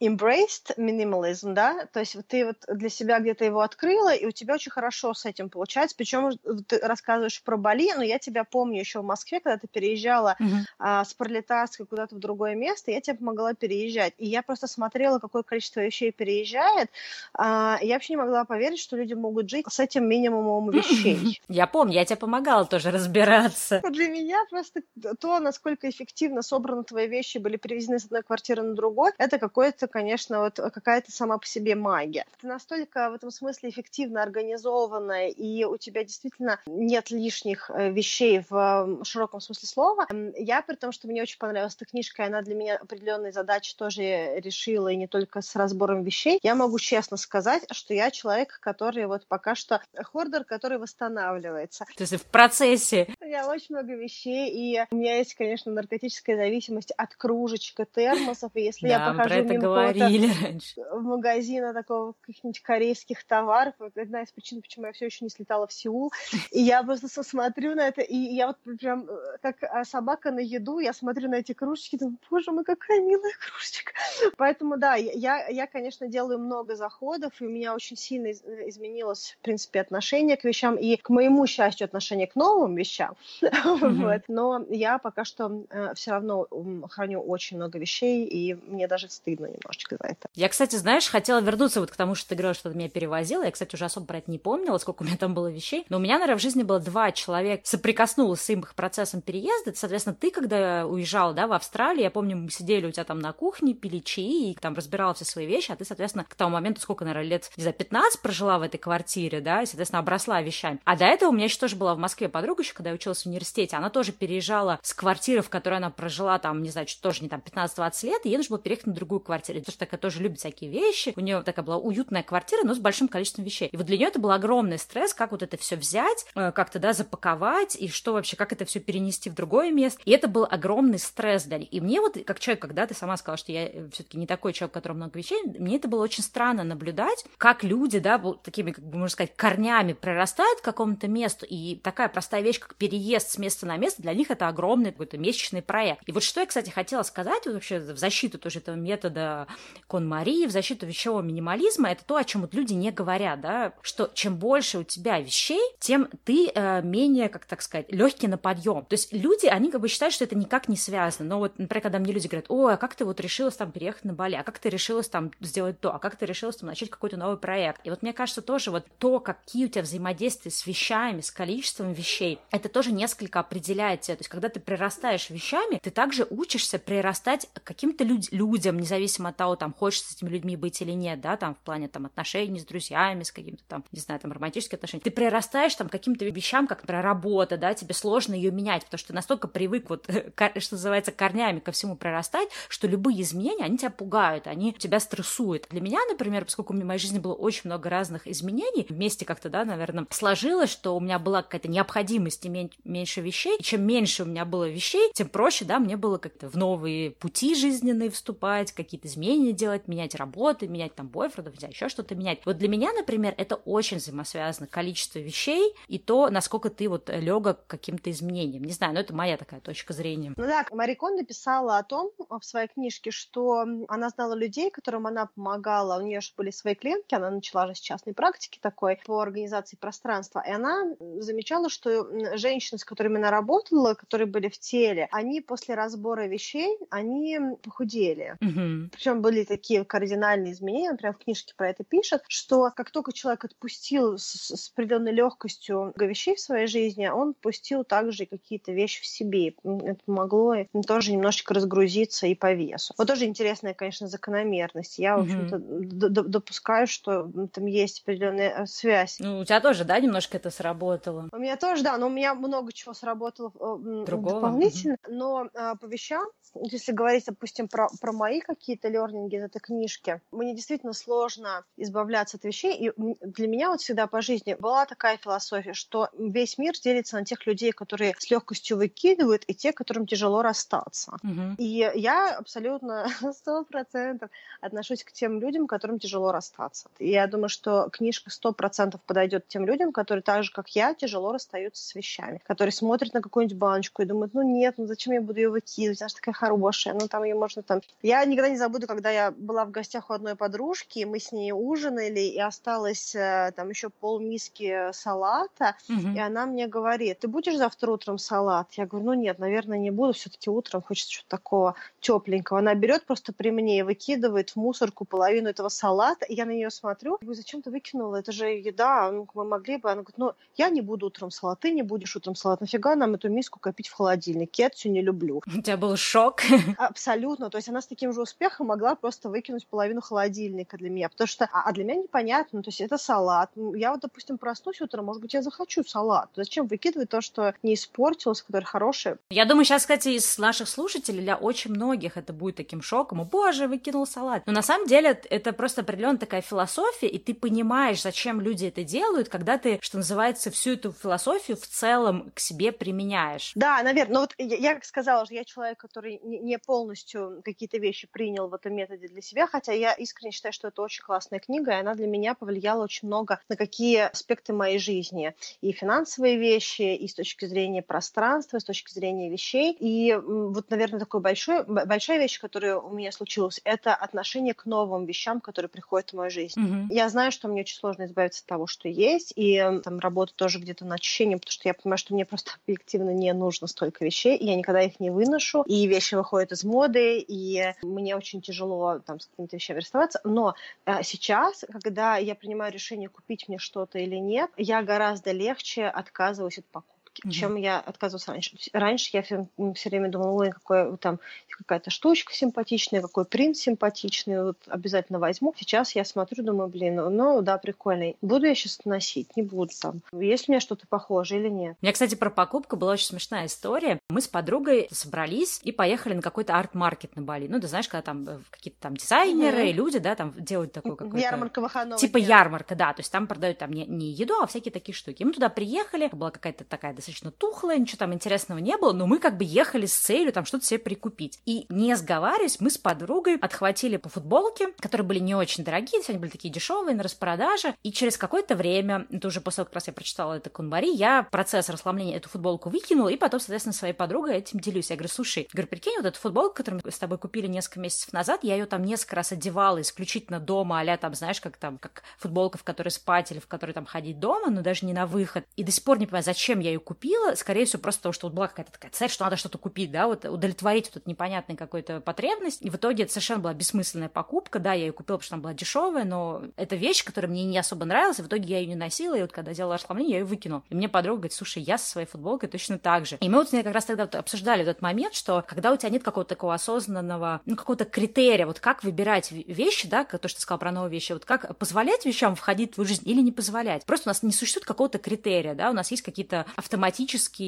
[0.00, 4.30] embraced minimalism, да, то есть вот ты вот для себя где-то его открыла, и у
[4.30, 5.96] тебя очень хорошо с этим получается.
[5.96, 6.30] Причем
[6.66, 10.46] ты рассказываешь про Бали, но я тебя помню еще Москве, когда ты переезжала uh-huh.
[10.78, 14.14] а, с Пролетарской куда-то в другое место, я тебе помогла переезжать.
[14.18, 16.90] И я просто смотрела, какое количество вещей переезжает.
[17.34, 21.40] А, я вообще не могла поверить, что люди могут жить с этим минимумом вещей.
[21.48, 23.82] Я помню, я тебе помогала тоже разбираться.
[23.90, 24.82] Для меня просто
[25.18, 29.86] то, насколько эффективно собраны твои вещи, были перевезены с одной квартиры на другую, это какое-то,
[29.86, 32.26] конечно, вот какая-то сама по себе магия.
[32.40, 38.42] Ты настолько в этом смысле эффективно организованная, и у тебя действительно нет лишних э, вещей
[38.48, 40.06] в широком смысле слова.
[40.36, 43.74] Я, при том, что мне очень понравилась эта книжка, и она для меня определенные задачи
[43.76, 48.58] тоже решила, и не только с разбором вещей, я могу честно сказать, что я человек,
[48.60, 51.84] который вот пока что хордер, который восстанавливается.
[51.96, 53.14] То есть в процессе.
[53.20, 57.84] У меня очень много вещей, и у меня есть, конечно, наркотическая зависимость от кружечек и
[57.84, 60.80] термосов, и если да, я похожу про это говорили раньше.
[60.92, 65.66] в магазина такого каких-нибудь корейских товаров, одна из причин, почему я все еще не слетала
[65.66, 66.12] в Сеул,
[66.50, 70.40] и я просто смотрю на это, и я вот прям э, как а, собака на
[70.40, 73.92] еду, я смотрю на эти кружечки, думаю, боже мой, какая милая кружечка.
[74.36, 79.36] Поэтому, да, я, я, конечно, делаю много заходов, и у меня очень сильно э, изменилось,
[79.38, 83.16] в принципе, отношение к вещам, и к моему счастью, отношение к новым вещам.
[83.64, 84.22] вот.
[84.28, 86.46] Но я пока что э, все равно
[86.90, 90.28] храню очень много вещей, и мне даже стыдно немножечко за это.
[90.34, 93.42] Я, кстати, знаешь, хотела вернуться вот к тому, что ты говорила, что ты меня перевозила.
[93.42, 95.84] Я, кстати, уже особо про это не помнила, сколько у меня там было вещей.
[95.88, 99.72] Но у меня, наверное, в жизни было два человека, соприкоснулась с их процессом переезда.
[99.74, 103.32] Соответственно, ты, когда уезжала, да, в Австралию, я помню, мы сидели у тебя там на
[103.32, 106.80] кухне, пили чаи, и там разбирала все свои вещи, а ты, соответственно, к тому моменту,
[106.80, 110.80] сколько, наверное, лет, не знаю, 15 прожила в этой квартире, да, и, соответственно, обросла вещами.
[110.84, 113.22] А до этого у меня еще тоже была в Москве подруга еще, когда я училась
[113.22, 117.22] в университете, она тоже переезжала с квартиры, в которой она прожила там, не знаю, тоже
[117.22, 119.58] не там 15-20 лет, и ей нужно было переехать на другую квартиру.
[119.58, 121.12] Потому что такая тоже любит всякие вещи.
[121.16, 123.68] У нее такая была уютная квартира, но с большим количеством вещей.
[123.68, 126.78] И вот для нее это был огромный стресс, как вот это все взять, э, как-то,
[126.78, 130.00] да, запаковать, и что вообще, как это все перенести в другое место.
[130.04, 131.72] И это был огромный стресс для них.
[131.72, 134.52] И мне вот, как человек, когда ты сама сказала, что я э, все-таки не такой
[134.52, 138.42] человек, у которого много вещей, мне это было очень странно наблюдать, как люди, да, вот
[138.42, 142.74] такими, как бы, можно сказать, корнями прорастают к какому-то месту, и такая простая вещь, как
[142.76, 146.02] переезд с места на место, для них это огромный какой-то месячный проект.
[146.06, 149.46] И вот что я, кстати, хотела сказать вот вообще в защиту тоже этого метода
[149.86, 154.10] Кон-Мари, в защиту вещевого минимализма, это то, о чем вот люди не говорят, да, что
[154.14, 158.86] чем больше у тебя вещей, тем ты э, менее, как так сказать, легкий на подъем.
[158.86, 161.28] То есть люди, они как бы считают, что это никак не связано.
[161.28, 164.04] Но вот, например, когда мне люди говорят, ой, а как ты вот решилась там переехать
[164.04, 166.88] на Бали, а как ты решилась там сделать то, а как ты решилась там начать
[166.88, 167.82] какой-то новый проект.
[167.84, 171.92] И вот мне кажется тоже вот то, какие у тебя взаимодействия с вещами, с количеством
[171.92, 174.16] вещей, это тоже несколько определяет тебя.
[174.16, 179.36] То есть когда ты прирастаешь вещами, ты также учишься прирастать каким-то люд- людям, независимо от
[179.36, 182.60] того, там, хочешь с этими людьми быть или нет, да, там, в плане там отношений
[182.60, 185.02] с друзьями, с каким-то там, не знаю, там, романтические отношения.
[185.02, 189.08] Ты прирастаешь там каким-то вещам, как, например, работа, да, тебе сложно ее менять, потому что
[189.08, 193.90] ты настолько привык вот, что называется, корнями ко всему прирастать, что любые изменения, они тебя
[193.90, 195.66] пугают, они тебя стрессуют.
[195.70, 199.64] Для меня, например, поскольку в моей жизни было очень много разных изменений, вместе как-то, да,
[199.64, 203.58] наверное, сложилось, что у меня была какая-то необходимость иметь меньше вещей.
[203.58, 207.10] И чем меньше у меня было вещей, тем проще, да, мне было как-то в новые
[207.12, 212.40] пути жизненные вступать, какие-то изменения делать, менять работы, менять там бойфрендов, еще что-то менять.
[212.44, 214.66] Вот для меня, например, это очень взаимосвязано.
[214.66, 218.27] Количество вещей и то, насколько ты вот легок к каким-то изменениям.
[218.28, 220.32] Не знаю, но это моя такая точка зрения.
[220.36, 225.06] Ну да, Мари Кондо писала о том в своей книжке, что она знала людей, которым
[225.06, 226.00] она помогала.
[226.00, 229.76] У нее же были свои клиентки, она начала же с частной практики такой по организации
[229.76, 230.42] пространства.
[230.46, 235.74] И она замечала, что женщины, с которыми она работала, которые были в теле, они после
[235.74, 238.36] разбора вещей, они похудели.
[238.40, 238.90] Угу.
[238.92, 243.44] Причем были такие кардинальные изменения, например, в книжке про это пишет, что как только человек
[243.44, 249.02] отпустил с, с определенной легкостью вещей в своей жизни, он отпустил также и какие-то вещи
[249.02, 249.48] в себе.
[249.48, 250.54] Это помогло
[250.86, 252.94] тоже немножечко разгрузиться и по весу.
[252.98, 254.98] Вот тоже интересная, конечно, закономерность.
[254.98, 256.28] Я, в общем-то, mm-hmm.
[256.28, 259.18] допускаю, что там есть определенная э, связь.
[259.20, 261.28] Ну, у тебя тоже, да, немножко это сработало?
[261.32, 264.40] У меня тоже, да, но у меня много чего сработало э, Другого?
[264.40, 264.94] дополнительно.
[264.94, 265.10] Mm-hmm.
[265.10, 270.20] Но а, по вещам, если говорить, допустим, про, про мои какие-то лернинги из этой книжки,
[270.30, 272.88] мне действительно сложно избавляться от вещей.
[272.88, 277.24] И для меня вот всегда по жизни была такая философия, что весь мир делится на
[277.24, 281.12] тех людей, которые с легкостью выкидывают, и те, которым тяжело расстаться.
[281.22, 281.56] Угу.
[281.58, 284.30] И я абсолютно сто процентов
[284.60, 286.88] отношусь к тем людям, которым тяжело расстаться.
[286.98, 290.94] И я думаю, что книжка сто процентов подойдет тем людям, которые так же, как я,
[290.94, 295.12] тяжело расстаются с вещами, которые смотрят на какую-нибудь баночку и думают, ну нет, ну зачем
[295.14, 297.80] я буду ее выкидывать, она же такая хорошая, ну там ее можно там...
[298.02, 301.52] Я никогда не забуду, когда я была в гостях у одной подружки, мы с ней
[301.52, 306.14] ужинали, и осталось э, там еще пол миски салата, угу.
[306.14, 308.72] и она мне говорит, ты будешь завтра утром салат?
[308.72, 312.58] Я говорю, ну нет, наверное, не буду, все-таки утром хочется чего-то такого тепленького.
[312.58, 316.50] Она берет просто при мне и выкидывает в мусорку половину этого салата, и я на
[316.50, 318.16] нее смотрю, говорю, зачем ты выкинула?
[318.16, 319.90] Это же еда, ну, мы могли бы.
[319.90, 322.60] Она говорит, ну, я не буду утром салат, ты не будешь утром салат.
[322.60, 324.62] Нафига нам эту миску копить в холодильнике?
[324.62, 325.42] Я это не люблю.
[325.46, 326.42] У тебя был шок?
[326.78, 327.50] Абсолютно.
[327.50, 331.28] То есть она с таким же успехом могла просто выкинуть половину холодильника для меня, потому
[331.28, 333.50] что, а, а для меня непонятно, то есть это салат.
[333.74, 336.30] Я вот, допустим, проснусь утром, может быть, я захочу салат.
[336.36, 339.18] Зачем выкидывать то, что не испортилось, которое хорошее?
[339.30, 343.20] Я думаю, сейчас, кстати, из наших слушателей для очень многих это будет таким шоком.
[343.20, 344.42] О, боже, выкинул салат.
[344.46, 348.84] Но на самом деле это просто определенная такая философия, и ты понимаешь, зачем люди это
[348.84, 353.52] делают, когда ты, что называется, всю эту философию в целом к себе применяешь.
[353.54, 354.14] Да, наверное.
[354.14, 358.48] Но вот я, я как сказала, что я человек, который не полностью какие-то вещи принял
[358.48, 361.80] в этом методе для себя, хотя я искренне считаю, что это очень классная книга, и
[361.80, 365.34] она для меня повлияла очень много на какие аспекты моей жизни.
[365.60, 369.76] И финансовые вещи, и с точки зрения пространства, с точки зрения вещей.
[369.78, 375.04] И вот, наверное, такой большой, большая вещь, которая у меня случилась, это отношение к новым
[375.04, 376.60] вещам, которые приходят в мою жизнь.
[376.60, 376.86] Mm-hmm.
[376.90, 380.58] Я знаю, что мне очень сложно избавиться от того, что есть, и там работа тоже
[380.58, 384.36] где-то над очищением, потому что я понимаю, что мне просто объективно не нужно столько вещей,
[384.36, 388.98] и я никогда их не выношу, и вещи выходят из моды, и мне очень тяжело
[389.00, 390.20] там с какими-то вещами расставаться.
[390.24, 390.54] Но
[390.84, 396.58] а, сейчас, когда я принимаю решение купить мне что-то или нет, я гораздо легче отказываюсь
[396.58, 397.30] от покупки mm-hmm.
[397.30, 398.56] чем я отказывалась раньше.
[398.72, 404.42] Раньше я все, все время думала, ой, какой там какая-то штучка симпатичная, какой принт симпатичный,
[404.44, 405.54] вот обязательно возьму.
[405.56, 408.16] Сейчас я смотрю, думаю, блин, ну да, прикольный.
[408.22, 409.36] Буду я сейчас носить?
[409.36, 410.02] Не буду там.
[410.12, 411.76] Есть у меня что-то похожее или нет?
[411.80, 413.98] У меня, кстати, про покупку была очень смешная история.
[414.08, 417.48] Мы с подругой собрались и поехали на какой-то арт-маркет на Бали.
[417.48, 419.72] Ну, ты знаешь, когда там э, какие-то там дизайнеры, mm-hmm.
[419.72, 421.18] люди, да, там делают такой какой-то...
[421.18, 422.92] Ярмарка Типа ярмарка, да.
[422.92, 425.22] То есть там продают там не, не еду, а всякие такие штуки.
[425.22, 429.06] И мы туда приехали, была какая-то такая достаточно тухлая, ничего там интересного не было, но
[429.06, 431.40] мы как бы ехали с целью там что-то себе прикупить.
[431.46, 436.18] И не сговариваясь, мы с подругой отхватили по футболке, которые были не очень дорогие, они
[436.18, 439.86] были такие дешевые на распродаже, и через какое-то время, это уже после того, как раз
[439.88, 444.36] я прочитала это Кунбари, я процесс расслабления эту футболку выкинула, и потом, соответственно, своей подругой
[444.36, 444.90] этим делюсь.
[444.90, 448.12] Я говорю, слушай, говорю, прикинь, вот эту футболку, которую мы с тобой купили несколько месяцев
[448.12, 452.02] назад, я ее там несколько раз одевала исключительно дома, а там, знаешь, как там, как
[452.18, 455.44] футболка, в которой спать или в которой там ходить дома, но даже не на выход.
[455.56, 456.97] И до сих пор не понимаю, зачем я ее купила,
[457.34, 460.06] скорее всего, просто потому, что вот была какая-то такая цель, что надо что-то купить, да,
[460.06, 462.62] вот удовлетворить вот эту непонятную какую-то потребность.
[462.62, 464.58] И в итоге это совершенно была бессмысленная покупка.
[464.58, 467.58] Да, я ее купила, потому что она была дешевая, но это вещь, которая мне не
[467.58, 470.18] особо нравилась, и в итоге я ее не носила, и вот когда делала расхламление, я
[470.20, 470.62] ее выкинула.
[470.68, 473.16] И мне подруга говорит, слушай, я со своей футболкой точно так же.
[473.20, 475.76] И мы вот с ней как раз тогда вот обсуждали этот момент, что когда у
[475.76, 480.38] тебя нет какого-то такого осознанного, ну, какого-то критерия, вот как выбирать вещи, да, то, что
[480.38, 483.32] ты сказал про новые вещи, вот как позволять вещам входить в твою жизнь или не
[483.32, 483.84] позволять.
[483.84, 486.77] Просто у нас не существует какого-то критерия, да, у нас есть какие-то автоматические,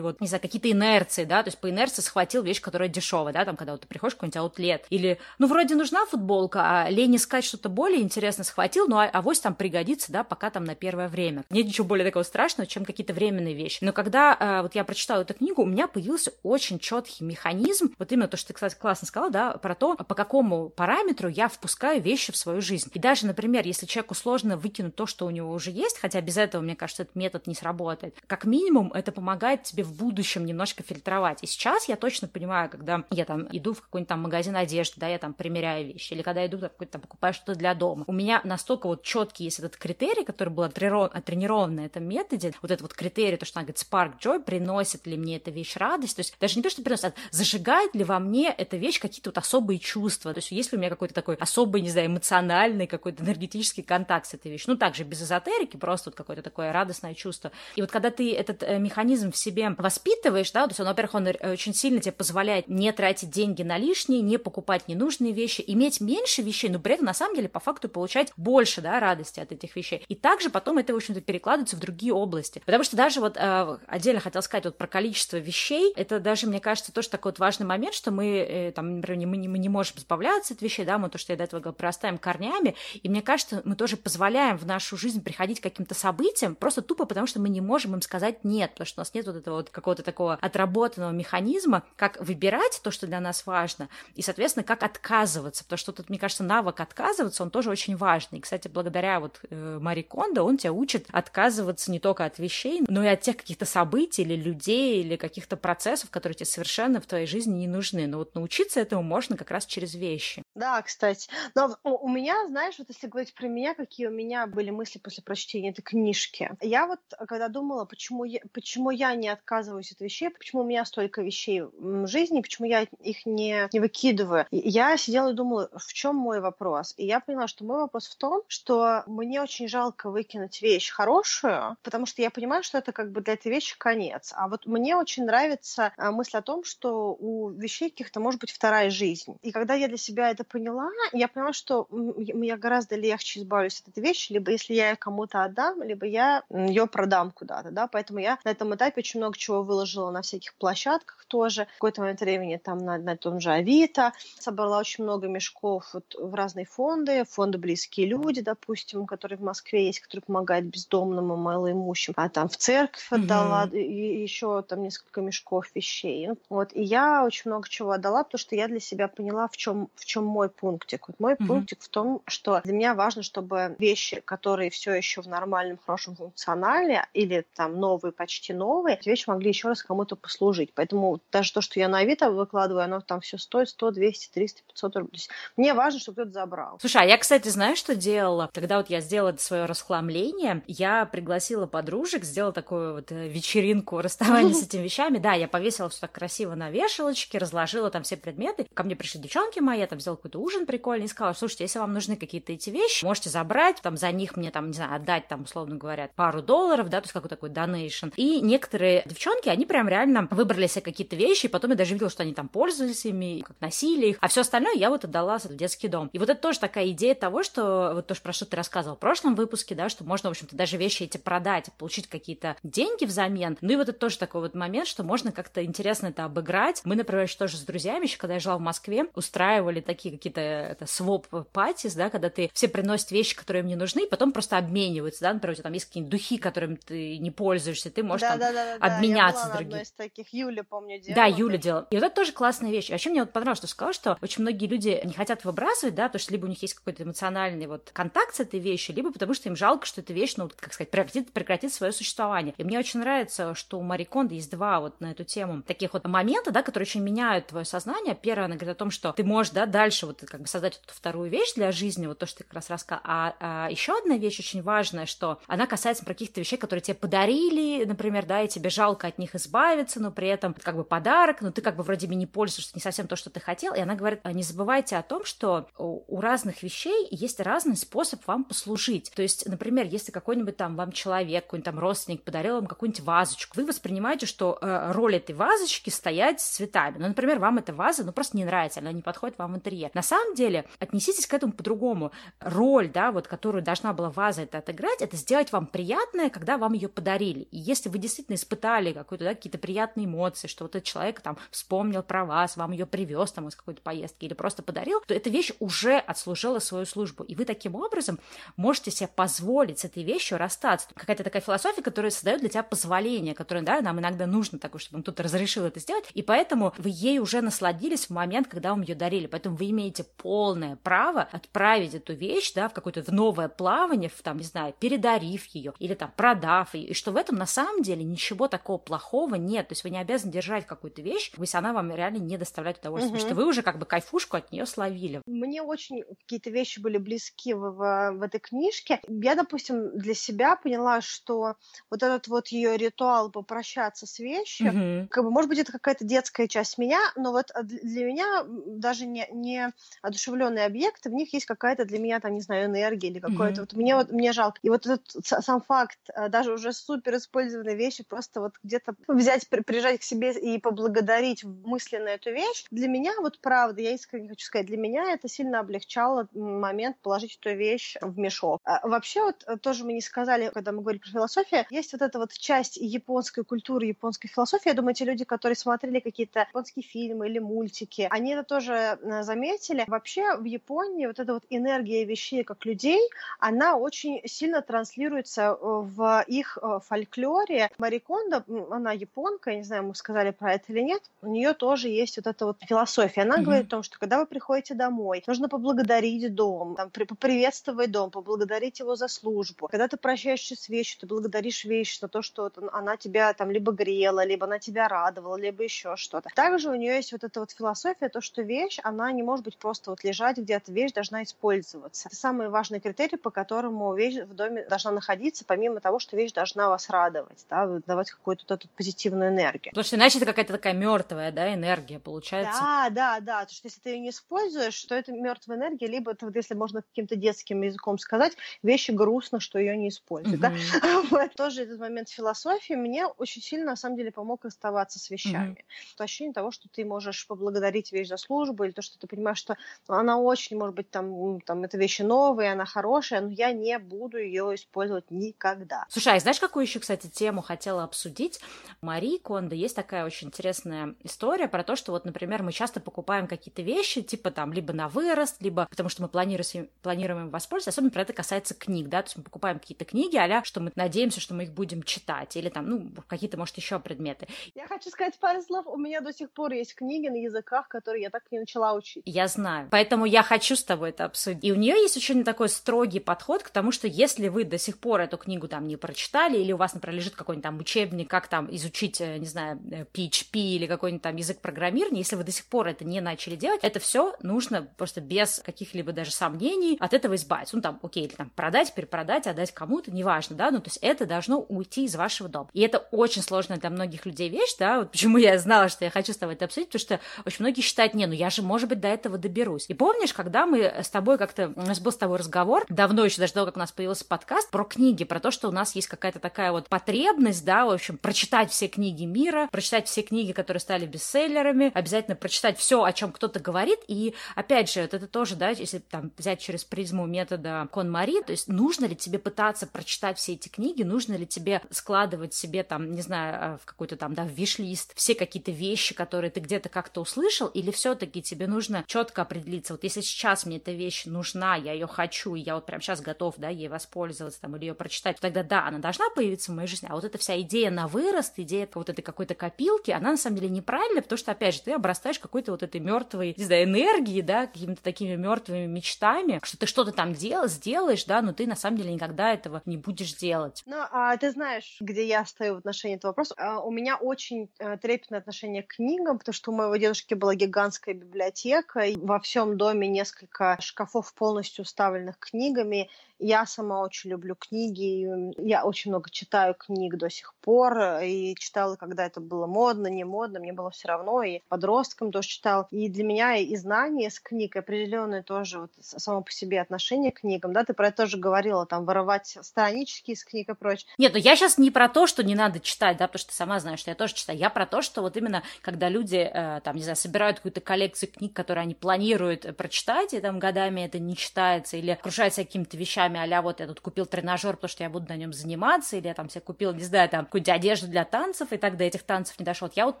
[0.00, 3.44] вот, не знаю, какие-то инерции, да, то есть по инерции схватил вещь, которая дешевая, да,
[3.44, 7.44] там, когда вот ты приходишь какой-нибудь аутлет, или, ну, вроде нужна футболка, а лень искать
[7.44, 11.44] что-то более интересное схватил, ну, а авось там пригодится, да, пока там на первое время.
[11.50, 13.78] Нет ничего более такого страшного, чем какие-то временные вещи.
[13.82, 18.12] Но когда э, вот я прочитала эту книгу, у меня появился очень четкий механизм, вот
[18.12, 22.02] именно то, что ты, кстати, классно сказала, да, про то, по какому параметру я впускаю
[22.02, 22.90] вещи в свою жизнь.
[22.92, 26.36] И даже, например, если человеку сложно выкинуть то, что у него уже есть, хотя без
[26.36, 30.82] этого, мне кажется, этот метод не сработает, как минимум это помогает тебе в будущем немножко
[30.82, 31.42] фильтровать.
[31.42, 35.08] И сейчас я точно понимаю, когда я там иду в какой-нибудь там магазин одежды, да,
[35.08, 38.12] я там примеряю вещи, или когда я иду там, там покупаю что-то для дома, у
[38.12, 42.82] меня настолько вот четкий есть этот критерий, который был оттренирован на этом методе, вот этот
[42.82, 46.20] вот критерий, то, что она говорит, spark joy, приносит ли мне эта вещь радость, то
[46.20, 49.38] есть даже не то, что приносит, а зажигает ли во мне эта вещь какие-то вот
[49.38, 53.82] особые чувства, то есть если у меня какой-то такой особый, не знаю, эмоциональный какой-то энергетический
[53.82, 57.52] контакт с этой вещью, ну, также без эзотерики, просто вот какое-то такое радостное чувство.
[57.76, 61.14] И вот когда ты этот э, механизм в себе воспитываешь, да, то есть он, во-первых,
[61.14, 65.62] он э, очень сильно тебе позволяет не тратить деньги на лишние, не покупать ненужные вещи,
[65.66, 69.40] иметь меньше вещей, но при этом, на самом деле, по факту получать больше, да, радости
[69.40, 70.04] от этих вещей.
[70.08, 72.62] И также потом это, в общем-то, перекладывается в другие области.
[72.64, 76.60] Потому что даже вот э, отдельно хотел сказать вот про количество вещей, это даже, мне
[76.60, 79.68] кажется, тоже такой вот важный момент, что мы, э, там, например, мы не, мы не
[79.68, 83.08] можем избавляться от вещей, да, мы то, что я до этого говорила, прорастаем корнями, и
[83.08, 87.26] мне кажется, мы тоже позволяем в нашу жизнь приходить к каким-то событиям, просто тупо потому,
[87.26, 89.70] что мы не можем им сказать нет, потому что у нас нет вот этого вот
[89.70, 95.64] какого-то такого отработанного механизма, как выбирать то, что для нас важно, и, соответственно, как отказываться,
[95.64, 98.38] потому что тут, мне кажется, навык отказываться, он тоже очень важный.
[98.38, 102.82] И, кстати, благодаря вот э, Мари Кондо он тебя учит отказываться не только от вещей,
[102.88, 107.06] но и от тех каких-то событий или людей, или каких-то процессов, которые тебе совершенно в
[107.06, 108.06] твоей жизни не нужны.
[108.06, 110.42] Но вот научиться этому можно как раз через вещи.
[110.54, 111.28] Да, кстати.
[111.54, 115.22] Но у меня, знаешь, вот если говорить про меня, какие у меня были мысли после
[115.22, 116.50] прочтения этой книжки.
[116.60, 120.84] Я вот, когда думала, почему я, почему я не отказываюсь от вещей, почему у меня
[120.84, 125.92] столько вещей в жизни, почему я их не, не выкидываю, я сидела и думала, в
[125.92, 126.94] чем мой вопрос?
[126.96, 131.76] И я поняла, что мой вопрос в том, что мне очень жалко выкинуть вещь хорошую,
[131.82, 134.32] потому что я понимаю, что это как бы для этой вещи конец.
[134.34, 138.50] А вот мне очень нравится а, мысль о том, что у вещей каких-то может быть
[138.50, 139.36] вторая жизнь.
[139.42, 143.88] И когда я для себя это поняла, я поняла, что я гораздо легче избавлюсь от
[143.88, 148.18] этой вещи, либо если я ее кому-то отдам, либо я ее продам куда-то, да, поэтому
[148.18, 152.20] я на этом этапе очень много чего выложила на всяких площадках тоже, в какой-то момент
[152.20, 157.24] времени там на, на том же Авито, собрала очень много мешков вот в разные фонды,
[157.24, 162.48] фонды «Близкие люди», допустим, которые в Москве есть, которые помогают бездомным и малоимущим, а там
[162.48, 163.80] в церковь отдала, mm-hmm.
[163.80, 168.56] и еще там несколько мешков вещей, вот, и я очень много чего отдала, потому что
[168.56, 171.08] я для себя поняла, в чем, в чем мой пунктик.
[171.08, 171.46] Вот мой mm-hmm.
[171.46, 176.16] пунктик в том, что для меня важно, чтобы вещи, которые все еще в нормальном, хорошем
[176.16, 180.72] функционале, или там новые, почти новые, эти вещи могли еще раз кому-то послужить.
[180.74, 184.62] Поэтому даже то, что я на Авито выкладываю, оно там все стоит 100, 200, 300,
[184.68, 185.28] 500 рублей.
[185.56, 186.78] Мне важно, чтобы кто-то забрал.
[186.80, 188.50] Слушай, а я, кстати, знаю, что делала?
[188.52, 194.54] Когда вот я сделала свое расхламление, я пригласила подружек, сделала такую вот э, вечеринку расставания
[194.54, 195.18] с этими вещами.
[195.18, 198.66] Да, я повесила все так красиво на вешалочке, разложила там все предметы.
[198.74, 201.78] Ко мне пришли девчонки мои, я там сделала какой-то ужин прикольный и сказала, слушайте, если
[201.78, 205.28] вам нужны какие-то эти вещи, можете забрать, там за них мне там, не знаю, отдать
[205.28, 208.08] там, условно говоря, пару долларов, да, то есть какой-то такой донейшн.
[208.16, 212.08] И некоторые девчонки, они прям реально выбрали себе какие-то вещи, и потом я даже видела,
[212.08, 215.56] что они там пользовались ими, как носили их, а все остальное я вот отдала в
[215.56, 216.08] детский дом.
[216.12, 219.00] И вот это тоже такая идея того, что вот то, про что ты рассказывал в
[219.00, 223.58] прошлом выпуске, да, что можно, в общем-то, даже вещи эти продать, получить какие-то деньги взамен.
[223.60, 226.82] Ну и вот это тоже такой вот момент, что можно как-то интересно это обыграть.
[226.84, 230.40] Мы, например, еще тоже с друзьями, еще когда я жила в Москве, устраивали такие какие-то
[230.40, 234.32] это своп патис, да, когда ты все приносят вещи, которые им не нужны, и потом
[234.32, 238.02] просто обмениваются, да, например, у тебя там есть какие-нибудь духи, которыми ты не пользуешься, ты
[238.02, 239.82] можешь да, там да, да, обменяться с другими.
[239.82, 241.14] из таких, Юля, помню, делала.
[241.14, 241.86] Да, Юля делала.
[241.90, 242.90] И вот это тоже классная вещь.
[242.90, 246.08] А вообще мне вот понравилось, что сказала, что очень многие люди не хотят выбрасывать, да,
[246.08, 249.34] потому что либо у них есть какой-то эмоциональный вот контакт с этой вещью, либо потому
[249.34, 252.54] что им жалко, что эта вещь, ну, как сказать, прекратит, прекратит свое существование.
[252.56, 255.92] И мне очень нравится, что у Мари Кондо есть два вот на эту тему таких
[255.92, 258.14] вот момента, да, которые очень меняют твое сознание.
[258.20, 260.94] Первое, она говорит о том, что ты можешь, да, дальше вот как бы создать эту
[260.94, 263.00] вторую вещь для жизни, вот то, что ты как раз рассказал.
[263.04, 267.84] А, а еще одна вещь очень важная, что она касается каких-то вещей, которые тебе подарили,
[267.84, 271.50] например, да, и тебе жалко от них избавиться, но при этом как бы подарок, но
[271.50, 273.74] ты как бы вроде бы не пользуешься, не совсем то, что ты хотел.
[273.74, 278.44] И она говорит, не забывайте о том, что у разных вещей есть разный способ вам
[278.44, 279.12] послужить.
[279.14, 283.56] То есть, например, если какой-нибудь там вам человек, какой-нибудь там родственник подарил вам какую-нибудь вазочку,
[283.56, 286.98] вы воспринимаете, что э, роль этой вазочки стоять с цветами.
[286.98, 289.90] Ну, например, вам эта ваза, ну, просто не нравится, она не подходит вам в интерьер.
[289.94, 292.12] На самом деле, отнеситесь к этому по-другому.
[292.40, 296.72] Роль, да, вот, которую должна была ваза это отыграть, это сделать вам приятное, когда вам
[296.72, 297.42] ее подарили.
[297.50, 301.36] И если вы действительно испытали какую-то, да, какие-то приятные эмоции, что вот этот человек там
[301.50, 305.30] вспомнил про вас, вам ее привез там из какой-то поездки или просто подарил, то эта
[305.30, 307.24] вещь уже отслужила свою службу.
[307.24, 308.18] И вы таким образом
[308.56, 310.88] можете себе позволить с этой вещью расстаться.
[310.94, 315.02] Какая-то такая философия, которая создает для тебя позволение, которое, да, нам иногда нужно такое, чтобы
[315.02, 318.94] кто-то разрешил это сделать, и поэтому вы ей уже насладились в момент, когда вам ее
[318.94, 319.26] дарили.
[319.26, 324.22] Поэтому вы имеете полное право отправить эту вещь, да, в какое-то в новое плавание, в,
[324.22, 327.82] там, не знаю, передарив ее или там продав ее, и что в этом на самом
[327.82, 329.68] деле ничего такого плохого нет.
[329.68, 333.10] То есть вы не обязаны держать какую-то вещь, если она вам реально не доставляет удовольствия,
[333.10, 333.16] угу.
[333.18, 335.22] потому что вы уже как бы кайфушку от нее словили.
[335.26, 339.00] Мне очень какие-то вещи были близки в, в, в этой книжке.
[339.08, 341.56] Я, допустим, для себя поняла, что
[341.90, 345.08] вот этот вот ее ритуал попрощаться с вещью, угу.
[345.10, 349.26] как бы, может быть, это какая-то детская часть меня, но вот для меня даже не,
[349.32, 353.62] не одушевленные объекты, в них есть какая-то для меня, там, не знаю, энергия или какое-то.
[353.62, 353.64] Mm-hmm.
[353.64, 354.58] Вот мне вот мне жалко.
[354.62, 359.48] И вот этот сам факт, э, даже уже супер использованные вещи, просто вот где-то взять,
[359.48, 364.46] прижать к себе и поблагодарить мысленно эту вещь, для меня вот правда, я искренне хочу
[364.46, 368.60] сказать, для меня это сильно облегчало момент положить эту вещь в мешок.
[368.64, 372.02] А вообще вот э, тоже мы не сказали, когда мы говорили про философию, есть вот
[372.02, 374.68] эта вот часть японской культуры, японской философии.
[374.68, 379.22] Я думаю, те люди, которые смотрели какие-то японские фильмы или мультики, они это тоже э,
[379.22, 379.84] заметили.
[379.86, 383.00] Вообще в Японии вот эта вот энергия вещей как людей,
[383.38, 387.70] она очень сильно транслируется э, в их фольклоре.
[387.84, 391.52] Мари Кондо, она японка, я не знаю, мы сказали про это или нет, у нее
[391.52, 393.22] тоже есть вот эта вот философия.
[393.22, 393.42] Она mm-hmm.
[393.42, 398.80] говорит о том, что когда вы приходите домой, нужно поблагодарить дом, там, поприветствовать дом, поблагодарить
[398.80, 399.68] его за службу.
[399.68, 403.70] Когда ты прощаешься с вещью, ты благодаришь вещь за то, что она тебя там либо
[403.70, 406.30] грела, либо она тебя радовала, либо еще что-то.
[406.34, 409.58] Также у нее есть вот эта вот философия, то, что вещь, она не может быть
[409.58, 412.08] просто вот лежать где-то, вещь должна использоваться.
[412.08, 416.32] Это самый важный критерий, по которому вещь в доме должна находиться, помимо того, что вещь
[416.32, 419.70] должна вас радовать, да, давать какую-то вот эту позитивную энергию.
[419.70, 422.60] Потому что иначе это какая-то такая мертвая, да, энергия получается.
[422.60, 423.44] Да, да, да.
[423.44, 426.54] То, что если ты ее не используешь, то это мертвая энергия, либо это, вот, если
[426.54, 430.40] можно каким-то детским языком сказать, вещи грустно, что ее не используют.
[430.40, 431.08] Mm-hmm.
[431.10, 431.28] Да?
[431.36, 435.52] Тоже этот момент философии мне очень сильно, на самом деле, помог оставаться с вещами.
[435.52, 435.96] Mm-hmm.
[435.96, 439.38] То ощущение того, что ты можешь поблагодарить вещь за службу, или то, что ты понимаешь,
[439.38, 439.56] что
[439.86, 444.18] она очень, может быть, там, там это вещи новые, она хорошая, но я не буду
[444.18, 445.86] ее использовать никогда.
[445.88, 448.40] Слушай, а знаешь, какую еще, кстати, тему хотела обсудить?
[448.80, 453.26] Мари Кондо есть такая очень интересная история про то, что вот, например, мы часто покупаем
[453.26, 457.70] какие-то вещи, типа там либо на вырост, либо потому что мы планируем, планируем им воспользоваться,
[457.70, 460.72] особенно про это касается книг, да, то есть мы покупаем какие-то книги, а что мы
[460.74, 464.26] надеемся, что мы их будем читать, или там, ну, какие-то, может, еще предметы.
[464.54, 468.02] Я хочу сказать пару слов, у меня до сих пор есть книги на языках, которые
[468.02, 469.02] я так не начала учить.
[469.06, 471.44] Я знаю, поэтому я хочу с тобой это обсудить.
[471.44, 474.78] И у нее есть очень такой строгий подход к тому, что если вы до сих
[474.78, 478.28] пор эту книгу там не прочитали, или у вас, например, лежит какой-нибудь там учебник, как
[478.28, 479.58] там изучить, э, не знаю,
[479.92, 483.36] PHP э, или какой-нибудь там язык программирования, если вы до сих пор это не начали
[483.36, 487.56] делать, это все нужно просто без каких-либо даже сомнений от этого избавиться.
[487.56, 491.06] Ну, там, окей, или там продать, перепродать, отдать кому-то, неважно, да, ну, то есть это
[491.06, 492.48] должно уйти из вашего дома.
[492.52, 495.90] И это очень сложная для многих людей вещь, да, вот почему я знала, что я
[495.90, 498.68] хочу с тобой это обсудить, потому что очень многие считают, не, ну я же, может
[498.68, 499.66] быть, до этого доберусь.
[499.68, 503.20] И помнишь, когда мы с тобой как-то, у нас был с тобой разговор, давно еще,
[503.20, 505.74] даже до того, как у нас появился подкаст, про книги, про то, что у нас
[505.74, 510.32] есть какая-то такая вот потребность, да, в общем, прочитать все книги мира, прочитать все книги,
[510.32, 513.80] которые стали бестселлерами, обязательно прочитать все, о чем кто-то говорит.
[513.88, 518.22] И опять же, вот это тоже, да, если там взять через призму метода Кон Мари,
[518.22, 522.62] то есть нужно ли тебе пытаться прочитать все эти книги, нужно ли тебе складывать себе
[522.62, 526.40] там, не знаю, э, в какой-то там, да, в виш-лист все какие-то вещи, которые ты
[526.40, 531.04] где-то как-то услышал, или все-таки тебе нужно четко определиться, вот если сейчас мне эта вещь
[531.06, 534.66] нужна, я ее хочу, и я вот прям сейчас готов, да, ей воспользоваться там или
[534.66, 537.70] ее прочитать, тогда да, она должна появиться в моей жизни, а вот эта вся идея
[537.70, 541.54] на вырост, идея вот этой какой-то копилки, она на самом деле неправильная, потому что, опять
[541.54, 546.38] же, ты обрастаешь какой-то вот этой мертвой, не знаю, энергией, да, какими-то такими мертвыми мечтами,
[546.42, 549.78] что ты что-то там дел, сделаешь, да, но ты на самом деле никогда этого не
[549.78, 550.62] будешь делать.
[550.66, 553.34] Ну, а ты знаешь, где я стою в отношении этого вопроса?
[553.38, 557.34] А, у меня очень а, трепетное отношение к книгам, потому что у моего дедушки была
[557.34, 564.34] гигантская библиотека, и во всем доме несколько шкафов полностью уставленных книгами, я сама очень люблю
[564.34, 565.08] книги,
[565.40, 570.04] я очень много читаю книг до сих пор, и читала, когда это было модно, не
[570.04, 572.68] модно, мне было все равно, и подросткам тоже читала.
[572.70, 577.12] И для меня и знания с книг, и определенное тоже вот само по себе отношение
[577.12, 580.86] к книгам, да, ты про это тоже говорила, там, воровать странички из книг и прочее.
[580.98, 583.36] Нет, ну я сейчас не про то, что не надо читать, да, потому что ты
[583.36, 586.60] сама знаешь, что я тоже читаю, я про то, что вот именно, когда люди, э,
[586.62, 590.82] там, не знаю, собирают какую-то коллекцию книг, которые они не планирует прочитать, и там годами
[590.82, 594.82] это не читается, или окружается какими-то вещами, а вот я тут купил тренажер, потому что
[594.82, 597.86] я буду на нем заниматься, или я там себе купил, не знаю, там какую-то одежду
[597.86, 599.70] для танцев, и так до этих танцев не дошел.
[599.74, 600.00] Я вот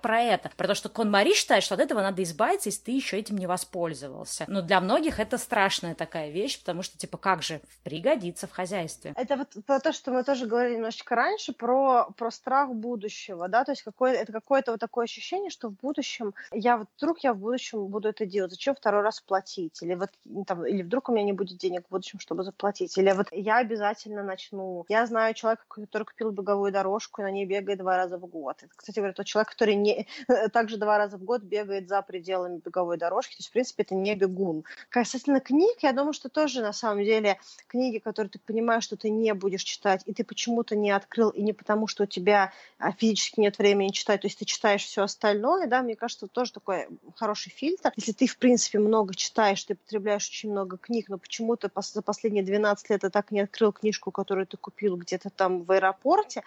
[0.00, 2.92] про это, про то, что Кон Мари считает, что от этого надо избавиться, если ты
[2.92, 4.44] еще этим не воспользовался.
[4.48, 9.12] Но для многих это страшная такая вещь, потому что, типа, как же пригодится в хозяйстве.
[9.16, 13.64] Это вот про то, что мы тоже говорили немножечко раньше, про, про страх будущего, да,
[13.64, 17.32] то есть какое, это какое-то вот такое ощущение, что в будущем, я вот вдруг я
[17.32, 20.10] в будущем буду это делать, зачем второй раз платить, или вот
[20.46, 23.58] там, или вдруг у меня не будет денег в будущем, чтобы заплатить, или вот я
[23.58, 24.84] обязательно начну.
[24.88, 28.56] Я знаю человека, который купил беговую дорожку и на ней бегает два раза в год.
[28.62, 30.06] Это, кстати говоря, тот человек, который не,
[30.52, 33.94] также два раза в год бегает за пределами беговой дорожки, то есть, в принципе, это
[33.94, 34.64] не бегун.
[34.90, 39.10] Касательно книг, я думаю, что тоже, на самом деле, книги, которые ты понимаешь, что ты
[39.10, 42.92] не будешь читать, и ты почему-то не открыл, и не потому, что у тебя а,
[42.92, 46.88] физически нет времени читать, то есть ты читаешь все остальное, да, мне кажется, тоже такой
[47.16, 47.92] хороший фильтр.
[47.96, 52.44] Если ты, в принципе, много читаешь, ты потребляешь очень много книг, но почему-то за последние
[52.44, 56.42] 12 лет ты так не открыл книжку, которую ты купил где-то там в аэропорте,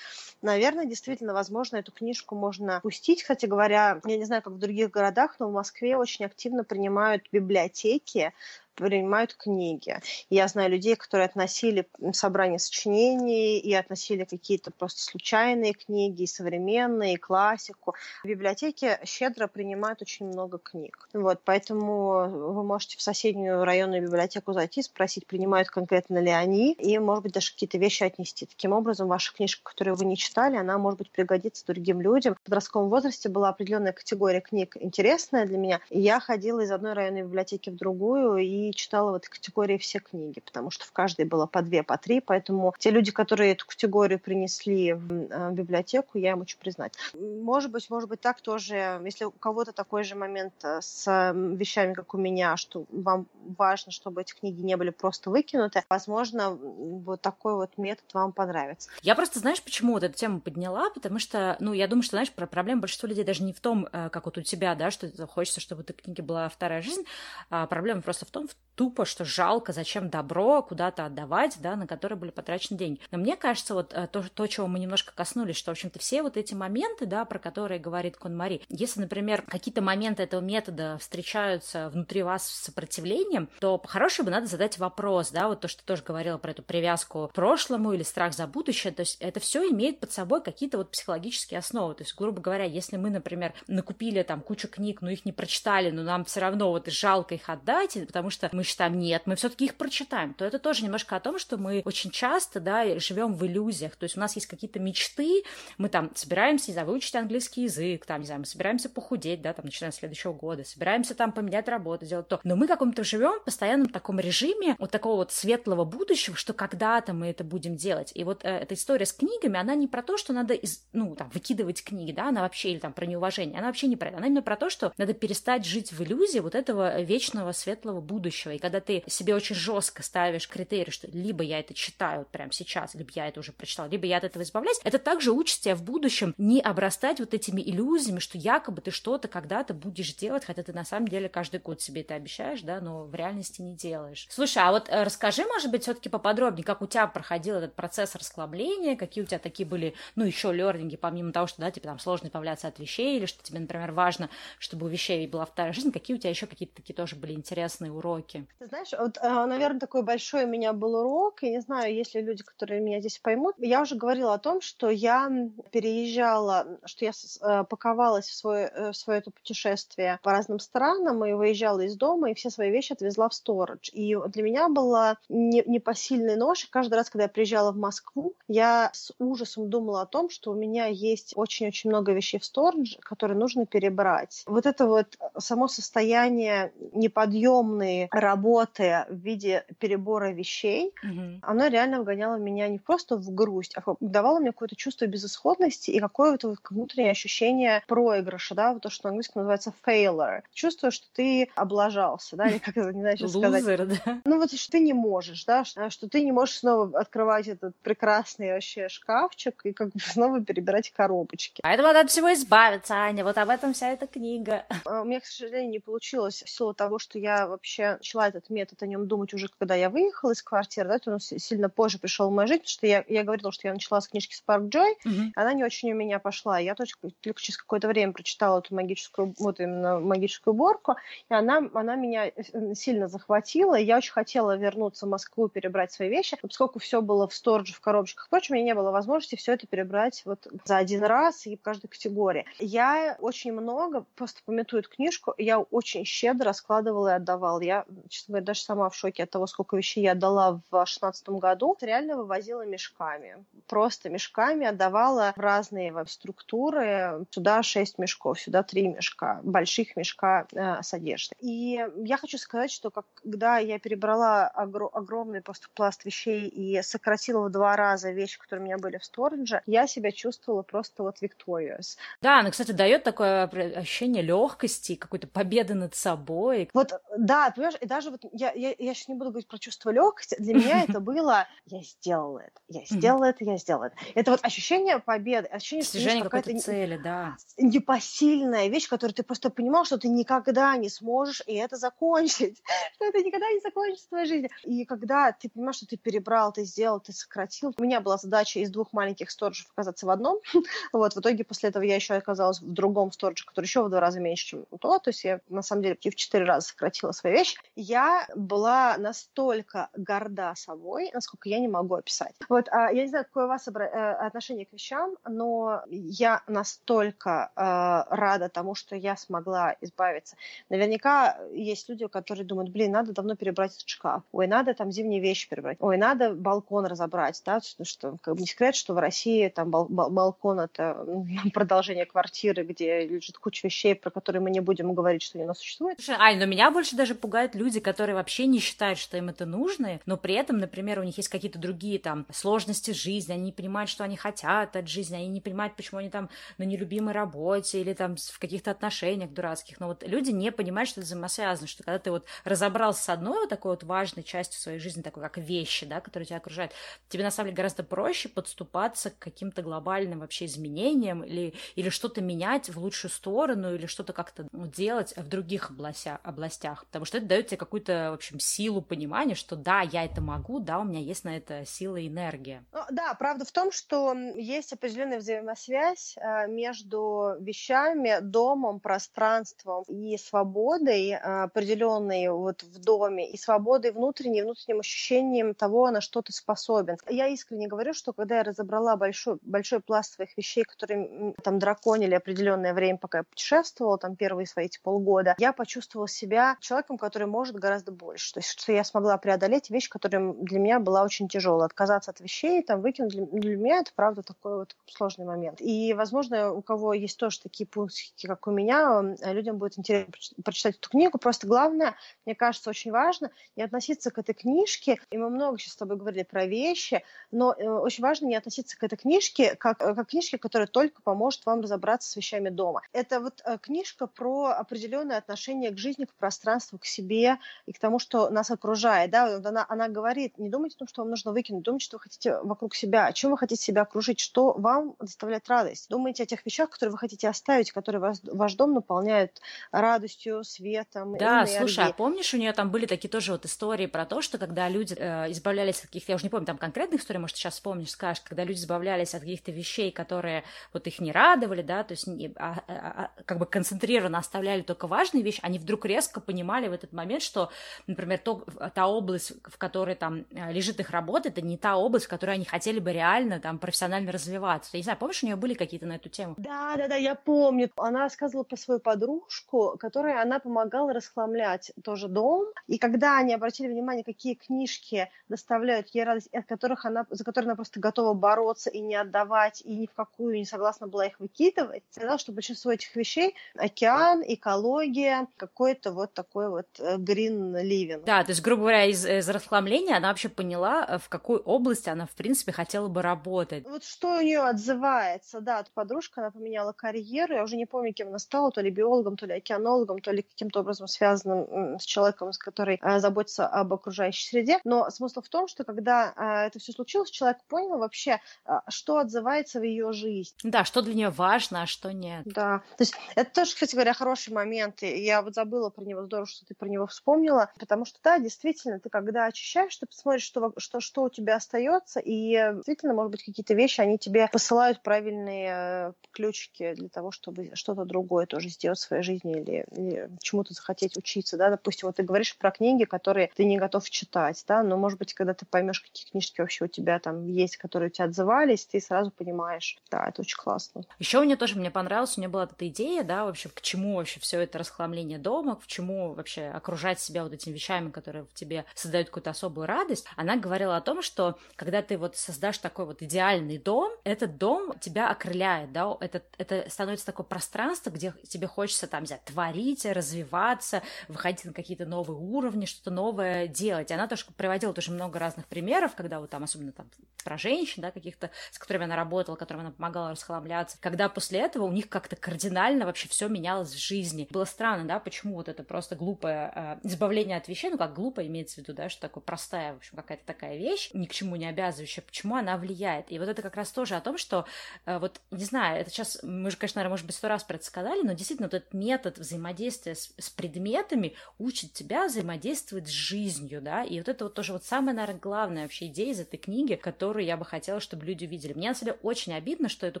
[0.40, 3.22] наверное, действительно, возможно, эту книжку можно пустить.
[3.22, 7.24] Кстати говоря, я не знаю, как в других городах, но в Москве очень активно принимают
[7.32, 8.32] библиотеки,
[8.74, 9.96] принимают книги.
[10.30, 17.14] Я знаю людей, которые относили собрание сочинений и относили какие-то просто случайные книги, и современные,
[17.14, 17.94] и классику.
[18.22, 21.08] В библиотеке щедро принимают очень много книг.
[21.12, 26.98] Вот, поэтому вы можете в соседнюю районную библиотеку зайти, спросить, принимают конкретно ли они, и,
[26.98, 28.46] может быть, даже какие-то вещи отнести.
[28.46, 32.34] Таким образом, ваша книжка, которую вы не читали, она, может быть, пригодится другим людям.
[32.34, 37.22] В подростковом возрасте была определенная категория книг интересная для меня, я ходила из одной районной
[37.22, 41.46] библиотеки в другую и читала в этой категории все книги, потому что в каждой было
[41.46, 46.32] по две, по три, поэтому те люди, которые эту категорию принесли в э, библиотеку, я
[46.32, 47.02] им очень признательна.
[47.42, 51.94] Может быть, может быть так тоже, если у кого-то такой же момент э, с вещами,
[51.94, 53.26] как у меня, что вам
[53.58, 58.90] важно, чтобы эти книги не были просто выкинуты, возможно, вот такой вот метод вам понравится.
[59.02, 62.32] Я просто, знаешь, почему вот эту тему подняла, потому что, ну, я думаю, что, знаешь,
[62.32, 65.08] про проблема большинства людей даже не в том, э, как вот у тебя, да, что
[65.26, 67.04] хочется, чтобы в этой книге была вторая жизнь,
[67.50, 72.18] а проблема просто в том, тупо, что жалко, зачем добро куда-то отдавать, да, на которые
[72.18, 73.00] были потрачены деньги.
[73.10, 76.22] Но мне кажется, вот э, то, то, чего мы немножко коснулись, что, в общем-то, все
[76.22, 80.98] вот эти моменты, да, про которые говорит Кон Мари, если, например, какие-то моменты этого метода
[80.98, 86.02] встречаются внутри вас с сопротивлением, то по-хорошему надо задать вопрос, да, вот то, что тоже
[86.02, 90.00] говорила про эту привязку к прошлому или страх за будущее, то есть это все имеет
[90.00, 94.40] под собой какие-то вот психологические основы, то есть, грубо говоря, если мы, например, накупили там
[94.40, 98.30] кучу книг, но их не прочитали, но нам все равно вот жалко их отдать, потому
[98.30, 101.56] что мы считаем, нет, мы все-таки их прочитаем, то это тоже немножко о том, что
[101.56, 105.44] мы очень часто, да, живем в иллюзиях, то есть у нас есть какие-то мечты,
[105.78, 109.52] мы там собираемся, не знаю, выучить английский язык, там, не знаю, мы собираемся похудеть, да,
[109.52, 113.40] там, начиная с следующего года, собираемся там поменять работу, сделать то, но мы каком-то живем
[113.40, 118.12] в постоянном таком режиме вот такого вот светлого будущего, что когда-то мы это будем делать,
[118.14, 121.14] и вот э, эта история с книгами, она не про то, что надо, из, ну,
[121.14, 124.18] там, выкидывать книги, да, она вообще, или там про неуважение, она вообще не про это,
[124.18, 128.31] она именно про то, что надо перестать жить в иллюзии вот этого вечного светлого будущего,
[128.32, 132.52] и когда ты себе очень жестко ставишь критерий, что либо я это читаю вот прямо
[132.52, 135.74] сейчас, либо я это уже прочитала, либо я от этого избавляюсь, это также учит тебя
[135.74, 140.62] в будущем не обрастать вот этими иллюзиями, что якобы ты что-то когда-то будешь делать, хотя
[140.62, 144.26] ты на самом деле каждый год себе это обещаешь, да, но в реальности не делаешь.
[144.30, 148.14] Слушай, а вот э, расскажи, может быть, все-таки поподробнее, как у тебя проходил этот процесс
[148.14, 151.98] расслабления, какие у тебя такие были, ну, еще лернинги, помимо того, что, да, тебе там
[151.98, 155.92] сложно избавляться от вещей, или что тебе, например, важно, чтобы у вещей была вторая жизнь,
[155.92, 158.21] какие у тебя еще какие-то такие тоже были интересные уроки?
[158.58, 162.14] Ты знаешь, вот, э, наверное, такой большой у меня был урок, и не знаю, есть
[162.14, 163.54] ли люди, которые меня здесь поймут.
[163.58, 165.30] Я уже говорила о том, что я
[165.70, 171.24] переезжала, что я э, паковалась в свое, э, в свое это путешествие по разным странам
[171.24, 173.90] и выезжала из дома, и все свои вещи отвезла в сторож.
[173.92, 178.90] И для меня была не, непосильный нож, каждый раз, когда я приезжала в Москву, я
[178.92, 183.38] с ужасом думала о том, что у меня есть очень-очень много вещей в сторож, которые
[183.38, 184.42] нужно перебрать.
[184.46, 191.38] Вот это вот само состояние неподъемной работы в виде перебора вещей, mm-hmm.
[191.42, 195.98] оно реально вгоняло меня не просто в грусть, а давало мне какое-то чувство безысходности и
[195.98, 200.42] какое-то вот внутреннее ощущение проигрыша, да, вот то, что на английском называется failure.
[200.52, 203.64] Чувство, что ты облажался, да, или как это, не знаю, что сказать.
[203.88, 204.20] да?
[204.24, 208.52] Ну вот, что ты не можешь, да, что ты не можешь снова открывать этот прекрасный
[208.52, 211.60] вообще шкафчик и как бы снова перебирать коробочки.
[211.64, 214.66] Этого надо от всего избавиться, Аня, вот об этом вся эта книга.
[214.84, 218.28] А, у меня, к сожалению, не получилось в силу того, что я вообще начала начала
[218.28, 221.68] этот метод о нем думать уже, когда я выехала из квартиры, да, то он сильно
[221.68, 224.34] позже пришел в мою жизнь, потому что я, я говорила, что я начала с книжки
[224.34, 225.30] Spark Joy, mm-hmm.
[225.34, 226.58] она не очень у меня пошла.
[226.58, 230.96] Я только, только через какое-то время прочитала эту магическую, вот именно магическую уборку,
[231.30, 235.92] и она, она меня э, сильно захватила, и я очень хотела вернуться в Москву, перебрать
[235.92, 238.26] свои вещи, поскольку все было в сторже, в коробочках.
[238.26, 241.62] Впрочем, у меня не было возможности все это перебрать вот за один раз и в
[241.62, 242.44] каждой категории.
[242.58, 247.60] Я очень много, просто пометую книжку, я очень щедро складывала и отдавала.
[247.60, 251.28] Я, честно говоря, даже сама в шоке от того, сколько вещей я отдала в 2016
[251.30, 251.76] году.
[251.80, 253.44] Реально вывозила мешками.
[253.66, 257.24] Просто мешками отдавала в разные структуры.
[257.30, 261.36] Сюда 6 мешков, сюда 3 мешка, больших мешка э, с одеждой.
[261.40, 267.48] И я хочу сказать, что когда я перебрала огр- огромный просто пласт вещей и сократила
[267.48, 271.22] в два раза вещи, которые у меня были в сторидже, я себя чувствовала просто вот
[271.22, 271.96] victorious.
[272.20, 276.68] Да, она, кстати, дает такое ощущение легкости, какой-то победы над собой.
[276.72, 279.90] Вот, да, понимаешь, и даже вот я, я, я сейчас не буду говорить про чувство
[279.90, 283.96] легкости, для меня это было, я сделала это, я сделала это, я сделала это.
[284.14, 287.36] Это вот ощущение победы, ощущение, что какой-то цели, да.
[287.58, 292.62] Непосильная вещь, которую ты просто понимал, что ты никогда не сможешь и это закончить,
[292.94, 294.50] что это никогда не закончится в твоей жизни.
[294.64, 297.74] И когда ты понимаешь, что ты перебрал, ты сделал, ты сократил.
[297.76, 300.40] У меня была задача из двух маленьких сторожев оказаться в одном.
[300.92, 304.00] вот, в итоге после этого я еще оказалась в другом стороже, который еще в два
[304.00, 304.98] раза меньше, чем то.
[304.98, 307.56] То есть я, на самом деле, в четыре раза сократила свою вещь.
[307.74, 312.34] Я была настолько горда собой, насколько я не могу описать.
[312.48, 317.50] Вот, а, я не знаю, какое у вас э, отношение к вещам, но я настолько
[317.56, 320.36] э, рада тому, что я смогла избавиться.
[320.68, 324.22] Наверняка есть люди, которые думают, блин, надо давно перебрать этот шкаф.
[324.32, 325.78] Ой, надо там зимние вещи перебрать.
[325.80, 329.70] Ой, надо балкон разобрать, да, что, что как бы не секрет, что в России там
[329.70, 331.06] бал балкон это
[331.54, 335.48] продолжение квартиры, где лежит куча вещей, про которые мы не будем говорить, что они у
[335.48, 336.00] нас существуют.
[336.00, 337.14] Слушай, Ань, но меня больше даже
[337.52, 341.02] пугают люди, которые вообще не считают, что им это нужно, но при этом, например, у
[341.02, 345.16] них есть какие-то другие там сложности жизни, они не понимают, что они хотят от жизни,
[345.16, 346.28] они не понимают, почему они там
[346.58, 349.80] на нелюбимой работе или там в каких-то отношениях дурацких.
[349.80, 353.40] Но вот люди не понимают, что это взаимосвязано, что когда ты вот разобрался с одной
[353.40, 356.72] вот такой вот важной частью своей жизни, такой как вещи, да, которые тебя окружают,
[357.08, 362.20] тебе на самом деле гораздо проще подступаться к каким-то глобальным вообще изменениям или, или что-то
[362.20, 367.26] менять в лучшую сторону или что-то как-то делать в других областях, областях, потому что это
[367.26, 371.00] дает тебе какую-то, в общем, силу понимания, что да, я это могу, да, у меня
[371.00, 372.64] есть на это сила и энергия.
[372.72, 380.16] Ну, да, правда в том, что есть определенная взаимосвязь э, между вещами, домом, пространством и
[380.16, 386.32] свободой э, определенной вот в доме, и свободой внутренней, внутренним ощущением того, на что ты
[386.32, 386.96] способен.
[387.08, 392.14] Я искренне говорю, что когда я разобрала большой, большой пласт своих вещей, которые там драконили
[392.14, 397.26] определенное время, пока я путешествовала, там первые свои эти полгода, я почувствовала себя человеком, который
[397.32, 398.34] может гораздо больше.
[398.34, 401.66] То есть, что я смогла преодолеть вещь, которая для меня была очень тяжелая.
[401.66, 405.60] Отказаться от вещей, там, выкинуть, для, для меня это, правда, такой вот сложный момент.
[405.60, 409.02] И, возможно, у кого есть тоже такие пунктики, как у меня,
[409.32, 410.12] людям будет интересно
[410.44, 411.18] прочитать эту книгу.
[411.18, 415.72] Просто главное, мне кажется, очень важно не относиться к этой книжке, и мы много сейчас
[415.74, 419.80] с тобой говорили про вещи, но э, очень важно не относиться к этой книжке как,
[419.80, 422.82] э, как книжке, которая только поможет вам разобраться с вещами дома.
[422.92, 427.21] Это вот э, книжка про определенное отношение к жизни, к пространству, к себе
[427.66, 429.10] и к тому, что нас окружает.
[429.10, 429.36] Да?
[429.36, 432.02] Вот она, она говорит, не думайте о том, что вам нужно выкинуть, думайте, что вы
[432.02, 435.88] хотите вокруг себя, о чем вы хотите себя окружить, что вам доставляет радость.
[435.88, 441.16] Думайте о тех вещах, которые вы хотите оставить, которые вас, ваш дом наполняют радостью, светом,
[441.18, 441.58] Да, энергией.
[441.58, 444.68] слушай, а помнишь, у нее там были такие тоже вот истории про то, что когда
[444.68, 447.90] люди э, избавлялись от каких-то, я уже не помню, там конкретных историй, может, сейчас вспомнишь,
[447.90, 452.06] скажешь, когда люди избавлялись от каких-то вещей, которые вот их не радовали, да, то есть
[452.06, 456.68] не, а, а, а, как бы концентрированно оставляли только важные вещи, они вдруг резко понимали
[456.68, 457.50] в этот момент, что,
[457.86, 458.44] например, то,
[458.74, 462.32] та область, в которой там э, лежит их работа, это не та область, в которой
[462.32, 464.70] они хотели бы реально там профессионально развиваться.
[464.72, 466.34] Я не знаю, помнишь, у нее были какие-то на эту тему?
[466.38, 467.70] Да, да, да, я помню.
[467.76, 472.46] Она рассказывала про свою подружку, которой она помогала расхламлять тоже дом.
[472.66, 477.48] И когда они обратили внимание, какие книжки доставляют ей радость, от которых она, за которые
[477.48, 481.20] она просто готова бороться и не отдавать, и ни в какую не согласна была их
[481.20, 488.04] выкидывать, сказала, что большинство этих вещей— океан, экология, какой-то вот такой вот э, green living.
[488.04, 491.88] Да, то есть, грубо говоря, из, из расхламления она вообще поняла, э, в какой области
[491.88, 493.64] она, в принципе, хотела бы работать.
[493.66, 498.08] Вот что у нее отзывается, да, подружка, она поменяла карьеру, я уже не помню, кем
[498.08, 502.32] она стала, то ли биологом, то ли океанологом, то ли каким-то образом связанным с человеком,
[502.32, 504.58] с который э, заботится об окружающей среде.
[504.64, 508.98] Но смысл в том, что когда э, это все случилось, человек понял вообще, э, что
[508.98, 510.34] отзывается в ее жизни.
[510.42, 512.22] Да, что для нее важно, а что нет.
[512.24, 514.82] Да, то есть это тоже, кстати говоря, хороший момент.
[514.82, 518.18] Я вот забыла про него, здорово, что ты про него вспомнил вспомнила, потому что, да,
[518.18, 523.12] действительно, ты когда очищаешь, ты посмотришь, что, что, что у тебя остается, и действительно, может
[523.12, 528.48] быть, какие-то вещи, они тебе посылают правильные э, ключики для того, чтобы что-то другое тоже
[528.48, 532.50] сделать в своей жизни или, или чему-то захотеть учиться, да, допустим, вот ты говоришь про
[532.50, 536.40] книги, которые ты не готов читать, да, но, может быть, когда ты поймешь, какие книжки
[536.40, 540.36] вообще у тебя там есть, которые у тебя отзывались, ты сразу понимаешь, да, это очень
[540.36, 540.82] классно.
[540.98, 544.20] Еще мне тоже мне понравилось, у меня была эта идея, да, вообще, к чему вообще
[544.20, 548.64] все это расхламление дома, к чему вообще окружать себя вот этими вещами, которые в тебе
[548.74, 550.06] создают какую-то особую радость.
[550.16, 554.78] Она говорила о том, что когда ты вот создашь такой вот идеальный дом, этот дом
[554.80, 560.82] тебя окрыляет, да, это, это становится такое пространство, где тебе хочется там, взять, творить, развиваться,
[561.08, 563.92] выходить на какие-то новые уровни, что-то новое делать.
[563.92, 566.88] Она тоже приводила тоже много разных примеров, когда вот там, особенно там
[567.22, 571.64] про женщин, да, каких-то, с которыми она работала, которым она помогала расхламляться, когда после этого
[571.64, 574.26] у них как-то кардинально вообще все менялось в жизни.
[574.30, 578.26] Было странно, да, почему вот это просто глупое э, избавление от вещей, ну как глупо
[578.26, 581.36] имеется в виду, да, что такое простая, в общем, какая-то такая вещь, ни к чему
[581.36, 583.10] не обязывающая, почему она влияет.
[583.10, 584.46] И вот это как раз тоже о том, что
[584.86, 587.56] э, вот, не знаю, это сейчас, мы же, конечно, наверное, может быть, сто раз про
[587.56, 592.92] это сказали, но действительно вот этот метод взаимодействия с, с предметами учит тебя взаимодействовать с
[592.92, 596.36] жизнью, да, и вот это вот тоже вот самая, наверное, главная вообще идея из этой
[596.36, 598.52] книги, которую я бы хотела, чтобы люди увидели.
[598.52, 600.00] Мне, на самом деле, очень обидно, что эту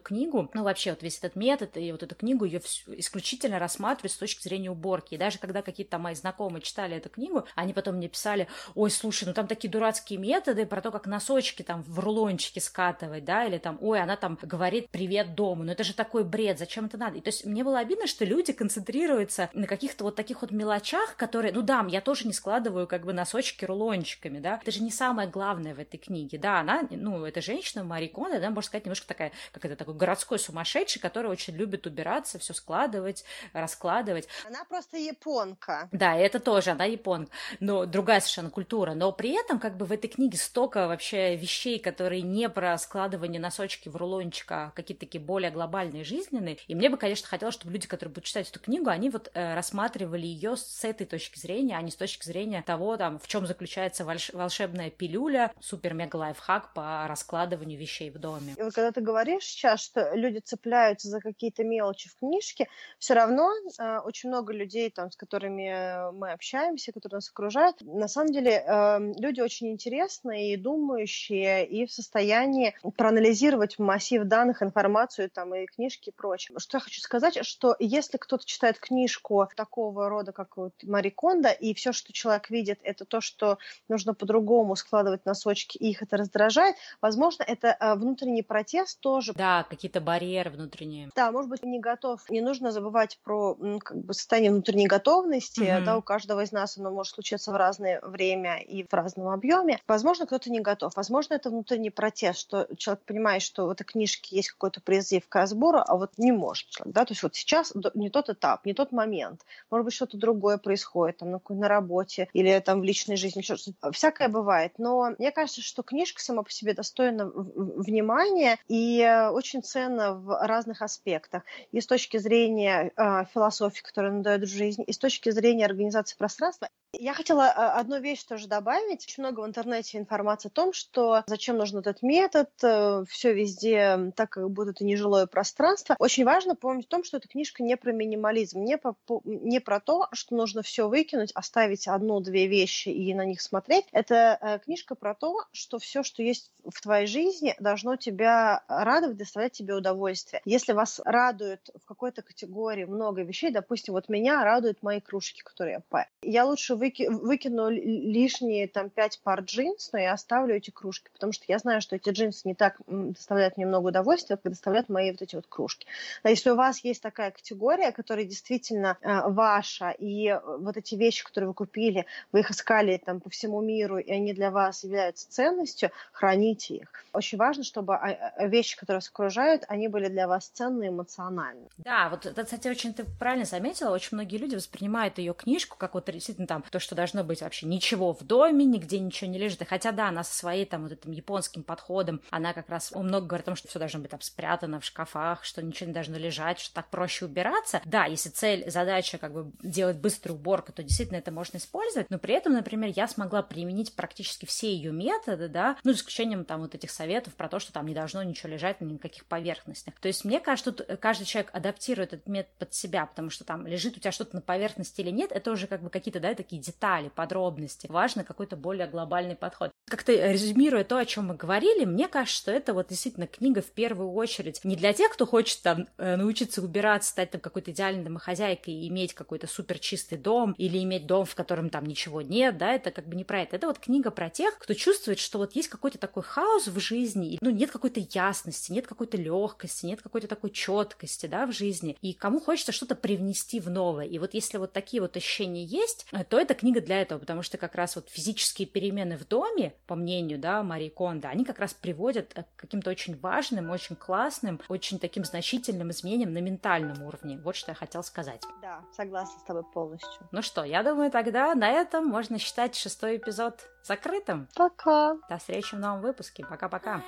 [0.00, 4.16] книгу, ну, вообще, вот весь этот метод и вот эту книгу ее исключительно рассматривают с
[4.16, 5.14] точки зрения уборки.
[5.14, 9.24] И даже когда какие-то мои знакомые читали эту книгу, они потом мне писали, ой, слушай,
[9.24, 13.58] ну там такие дурацкие методы про то, как носочки там в рулончике скатывать, да, или
[13.58, 17.18] там, ой, она там говорит привет дому, ну это же такой бред, зачем это надо?
[17.18, 21.16] И то есть мне было обидно, что люди концентрируются на каких-то вот таких вот мелочах,
[21.16, 24.90] которые, ну да, я тоже не складываю как бы носочки рулончиками, да, это же не
[24.90, 28.84] самое главное в этой книге, да, она, ну, эта женщина, Мари Кондо, да, можно сказать,
[28.84, 34.28] немножко такая, как это, такой городской сумасшедший, который очень любит убираться, все складывать, раскладывать.
[34.46, 35.88] Она просто японка.
[35.92, 39.92] Да, это тоже, она японка, но другая совершенно культура, но при этом как бы в
[39.92, 45.22] этой книге столько вообще вещей, которые не про складывание носочки в рулончик, а какие-то такие
[45.22, 48.90] более глобальные, жизненные, и мне бы, конечно, хотелось, чтобы люди, которые будут читать эту книгу,
[48.90, 52.96] они вот э, рассматривали ее с этой точки зрения, а не с точки зрения того,
[52.96, 58.54] там, в чем заключается волшебная пилюля, супер-мега лайфхак по раскладыванию вещей в доме.
[58.56, 62.68] И вот когда ты говоришь сейчас, что люди цепляются за какие-то мелочи в книжке,
[62.98, 68.08] все равно э, очень много людей, там, с которыми мы общаемся, которые нас окружают, на
[68.08, 75.30] самом деле э, люди очень интересные и думающие, и в состоянии проанализировать массив данных, информацию,
[75.30, 76.58] там, и книжки и прочее.
[76.58, 81.50] Что я хочу сказать, что если кто-то читает книжку такого рода, как вот Мари Кондо,
[81.50, 83.58] и все, что человек видит, это то, что
[83.88, 89.32] нужно по-другому складывать носочки, и их это раздражает, возможно, это э, внутренний протест тоже.
[89.34, 91.10] Да, какие-то барьеры внутренние.
[91.14, 92.28] Да, может быть, не готов.
[92.30, 95.60] Не нужно забывать про как бы, состояние внутренней готовности.
[95.60, 95.84] Mm-hmm.
[95.84, 99.80] Да, у каждого из нас оно может случиться в разное время и в разном объеме.
[99.86, 100.94] Возможно, кто-то не готов.
[100.96, 105.34] Возможно, это внутренний протест, что человек понимает, что в этой книжке есть какой-то призыв к
[105.34, 106.94] разбору, а вот не может человек.
[106.94, 107.04] Да?
[107.04, 109.42] То есть вот сейчас не тот этап, не тот момент.
[109.70, 113.42] Может быть, что-то другое происходит там, на, работе или там в личной жизни.
[113.42, 113.92] Что-то.
[113.92, 114.72] Всякое бывает.
[114.78, 120.82] Но мне кажется, что книжка сама по себе достойна внимания и очень ценна в разных
[120.82, 121.42] аспектах.
[121.72, 126.01] И с точки зрения э, философии, которая надает в жизнь, и с точки зрения организации
[126.18, 126.68] пространства.
[126.98, 129.04] Я хотела а, одну вещь тоже добавить.
[129.04, 134.12] Очень много в интернете информации о том, что зачем нужен этот метод, э, все везде
[134.14, 135.96] так, как будто это нежилое пространство.
[135.98, 139.80] Очень важно помнить о том, что эта книжка не про минимализм, не, по, не про
[139.80, 143.86] то, что нужно все выкинуть, оставить одну-две вещи и на них смотреть.
[143.92, 149.16] Это э, книжка про то, что все, что есть в твоей жизни, должно тебя радовать,
[149.16, 150.42] доставлять тебе удовольствие.
[150.44, 155.74] Если вас радует в какой-то категории много вещей, допустим, вот меня радуют мои кружки, которые
[155.74, 156.06] я паю.
[156.22, 161.32] Я лучше выки, выкину лишние там пять пар джинс, но я оставлю эти кружки, потому
[161.32, 165.12] что я знаю, что эти джинсы не так доставляют мне много удовольствия, как доставляют мои
[165.12, 165.86] вот эти вот кружки.
[166.22, 171.24] А если у вас есть такая категория, которая действительно э, ваша, и вот эти вещи,
[171.24, 175.30] которые вы купили, вы их искали там по всему миру, и они для вас являются
[175.30, 176.88] ценностью, храните их.
[177.12, 181.68] Очень важно, чтобы а, а, вещи, которые вас окружают, они были для вас ценны эмоционально.
[181.76, 185.94] Да, вот это, кстати, очень ты правильно заметила, очень многие люди воспринимают ее книжку как
[185.94, 189.62] вот действительно там то, что должно быть вообще ничего в доме, нигде ничего не лежит.
[189.62, 193.26] И хотя, да, она со своей там вот этим японским подходом, она как раз много
[193.26, 196.16] говорит о том, что все должно быть там спрятано в шкафах, что ничего не должно
[196.16, 197.80] лежать, что так проще убираться.
[197.84, 202.18] Да, если цель, задача как бы делать быструю уборку, то действительно это можно использовать, но
[202.18, 206.62] при этом, например, я смогла применить практически все ее методы, да, ну, за исключением там
[206.62, 209.94] вот этих советов про то, что там не должно ничего лежать на никаких поверхностях.
[210.00, 213.66] То есть мне кажется, тут каждый человек адаптирует этот метод под себя, потому что там
[213.66, 216.61] лежит у тебя что-то на поверхности или нет, это уже как бы какие-то, да, такие
[216.62, 217.86] детали, подробности.
[217.90, 219.70] Важно какой-то более глобальный подход.
[219.88, 223.70] Как-то резюмируя то, о чем мы говорили, мне кажется, что это вот действительно книга в
[223.70, 228.04] первую очередь не для тех, кто хочет там э, научиться убираться, стать там какой-то идеальной
[228.04, 232.72] домохозяйкой иметь какой-то супер чистый дом или иметь дом, в котором там ничего нет, да,
[232.72, 233.56] это как бы не про это.
[233.56, 237.38] Это вот книга про тех, кто чувствует, что вот есть какой-то такой хаос в жизни,
[237.40, 242.12] ну, нет какой-то ясности, нет какой-то легкости, нет какой-то такой четкости, да, в жизни, и
[242.12, 244.06] кому хочется что-то привнести в новое.
[244.06, 247.42] И вот если вот такие вот ощущения есть, э, то эта книга для этого, потому
[247.42, 251.58] что как раз вот физические перемены в доме, по мнению, да, Марии Кондо, они как
[251.58, 257.40] раз приводят к каким-то очень важным, очень классным, очень таким значительным изменениям на ментальном уровне.
[257.42, 258.42] Вот что я хотела сказать.
[258.60, 260.28] Да, согласна с тобой полностью.
[260.30, 264.48] Ну что, я думаю, тогда на этом можно считать шестой эпизод закрытым.
[264.54, 265.16] Пока.
[265.28, 266.44] До встречи в новом выпуске.
[266.44, 267.02] Пока-пока.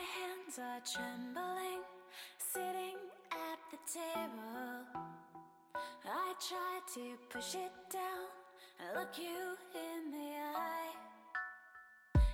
[6.07, 8.44] I try to push it down
[8.81, 10.95] I look you in the eye.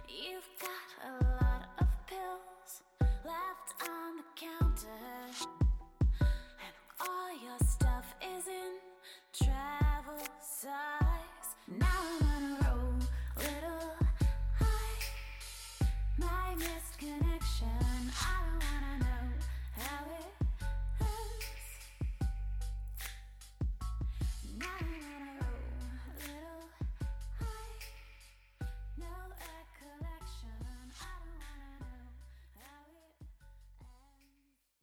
[0.08, 1.12] You've got a
[1.42, 2.82] lot of pills
[3.24, 5.02] left on the counter,
[6.20, 8.78] and all your stuff is in
[9.32, 11.48] travel size.
[11.68, 12.94] Now I'm on a roll,
[13.36, 13.94] little
[14.58, 15.00] high.
[16.18, 17.49] My missed connection.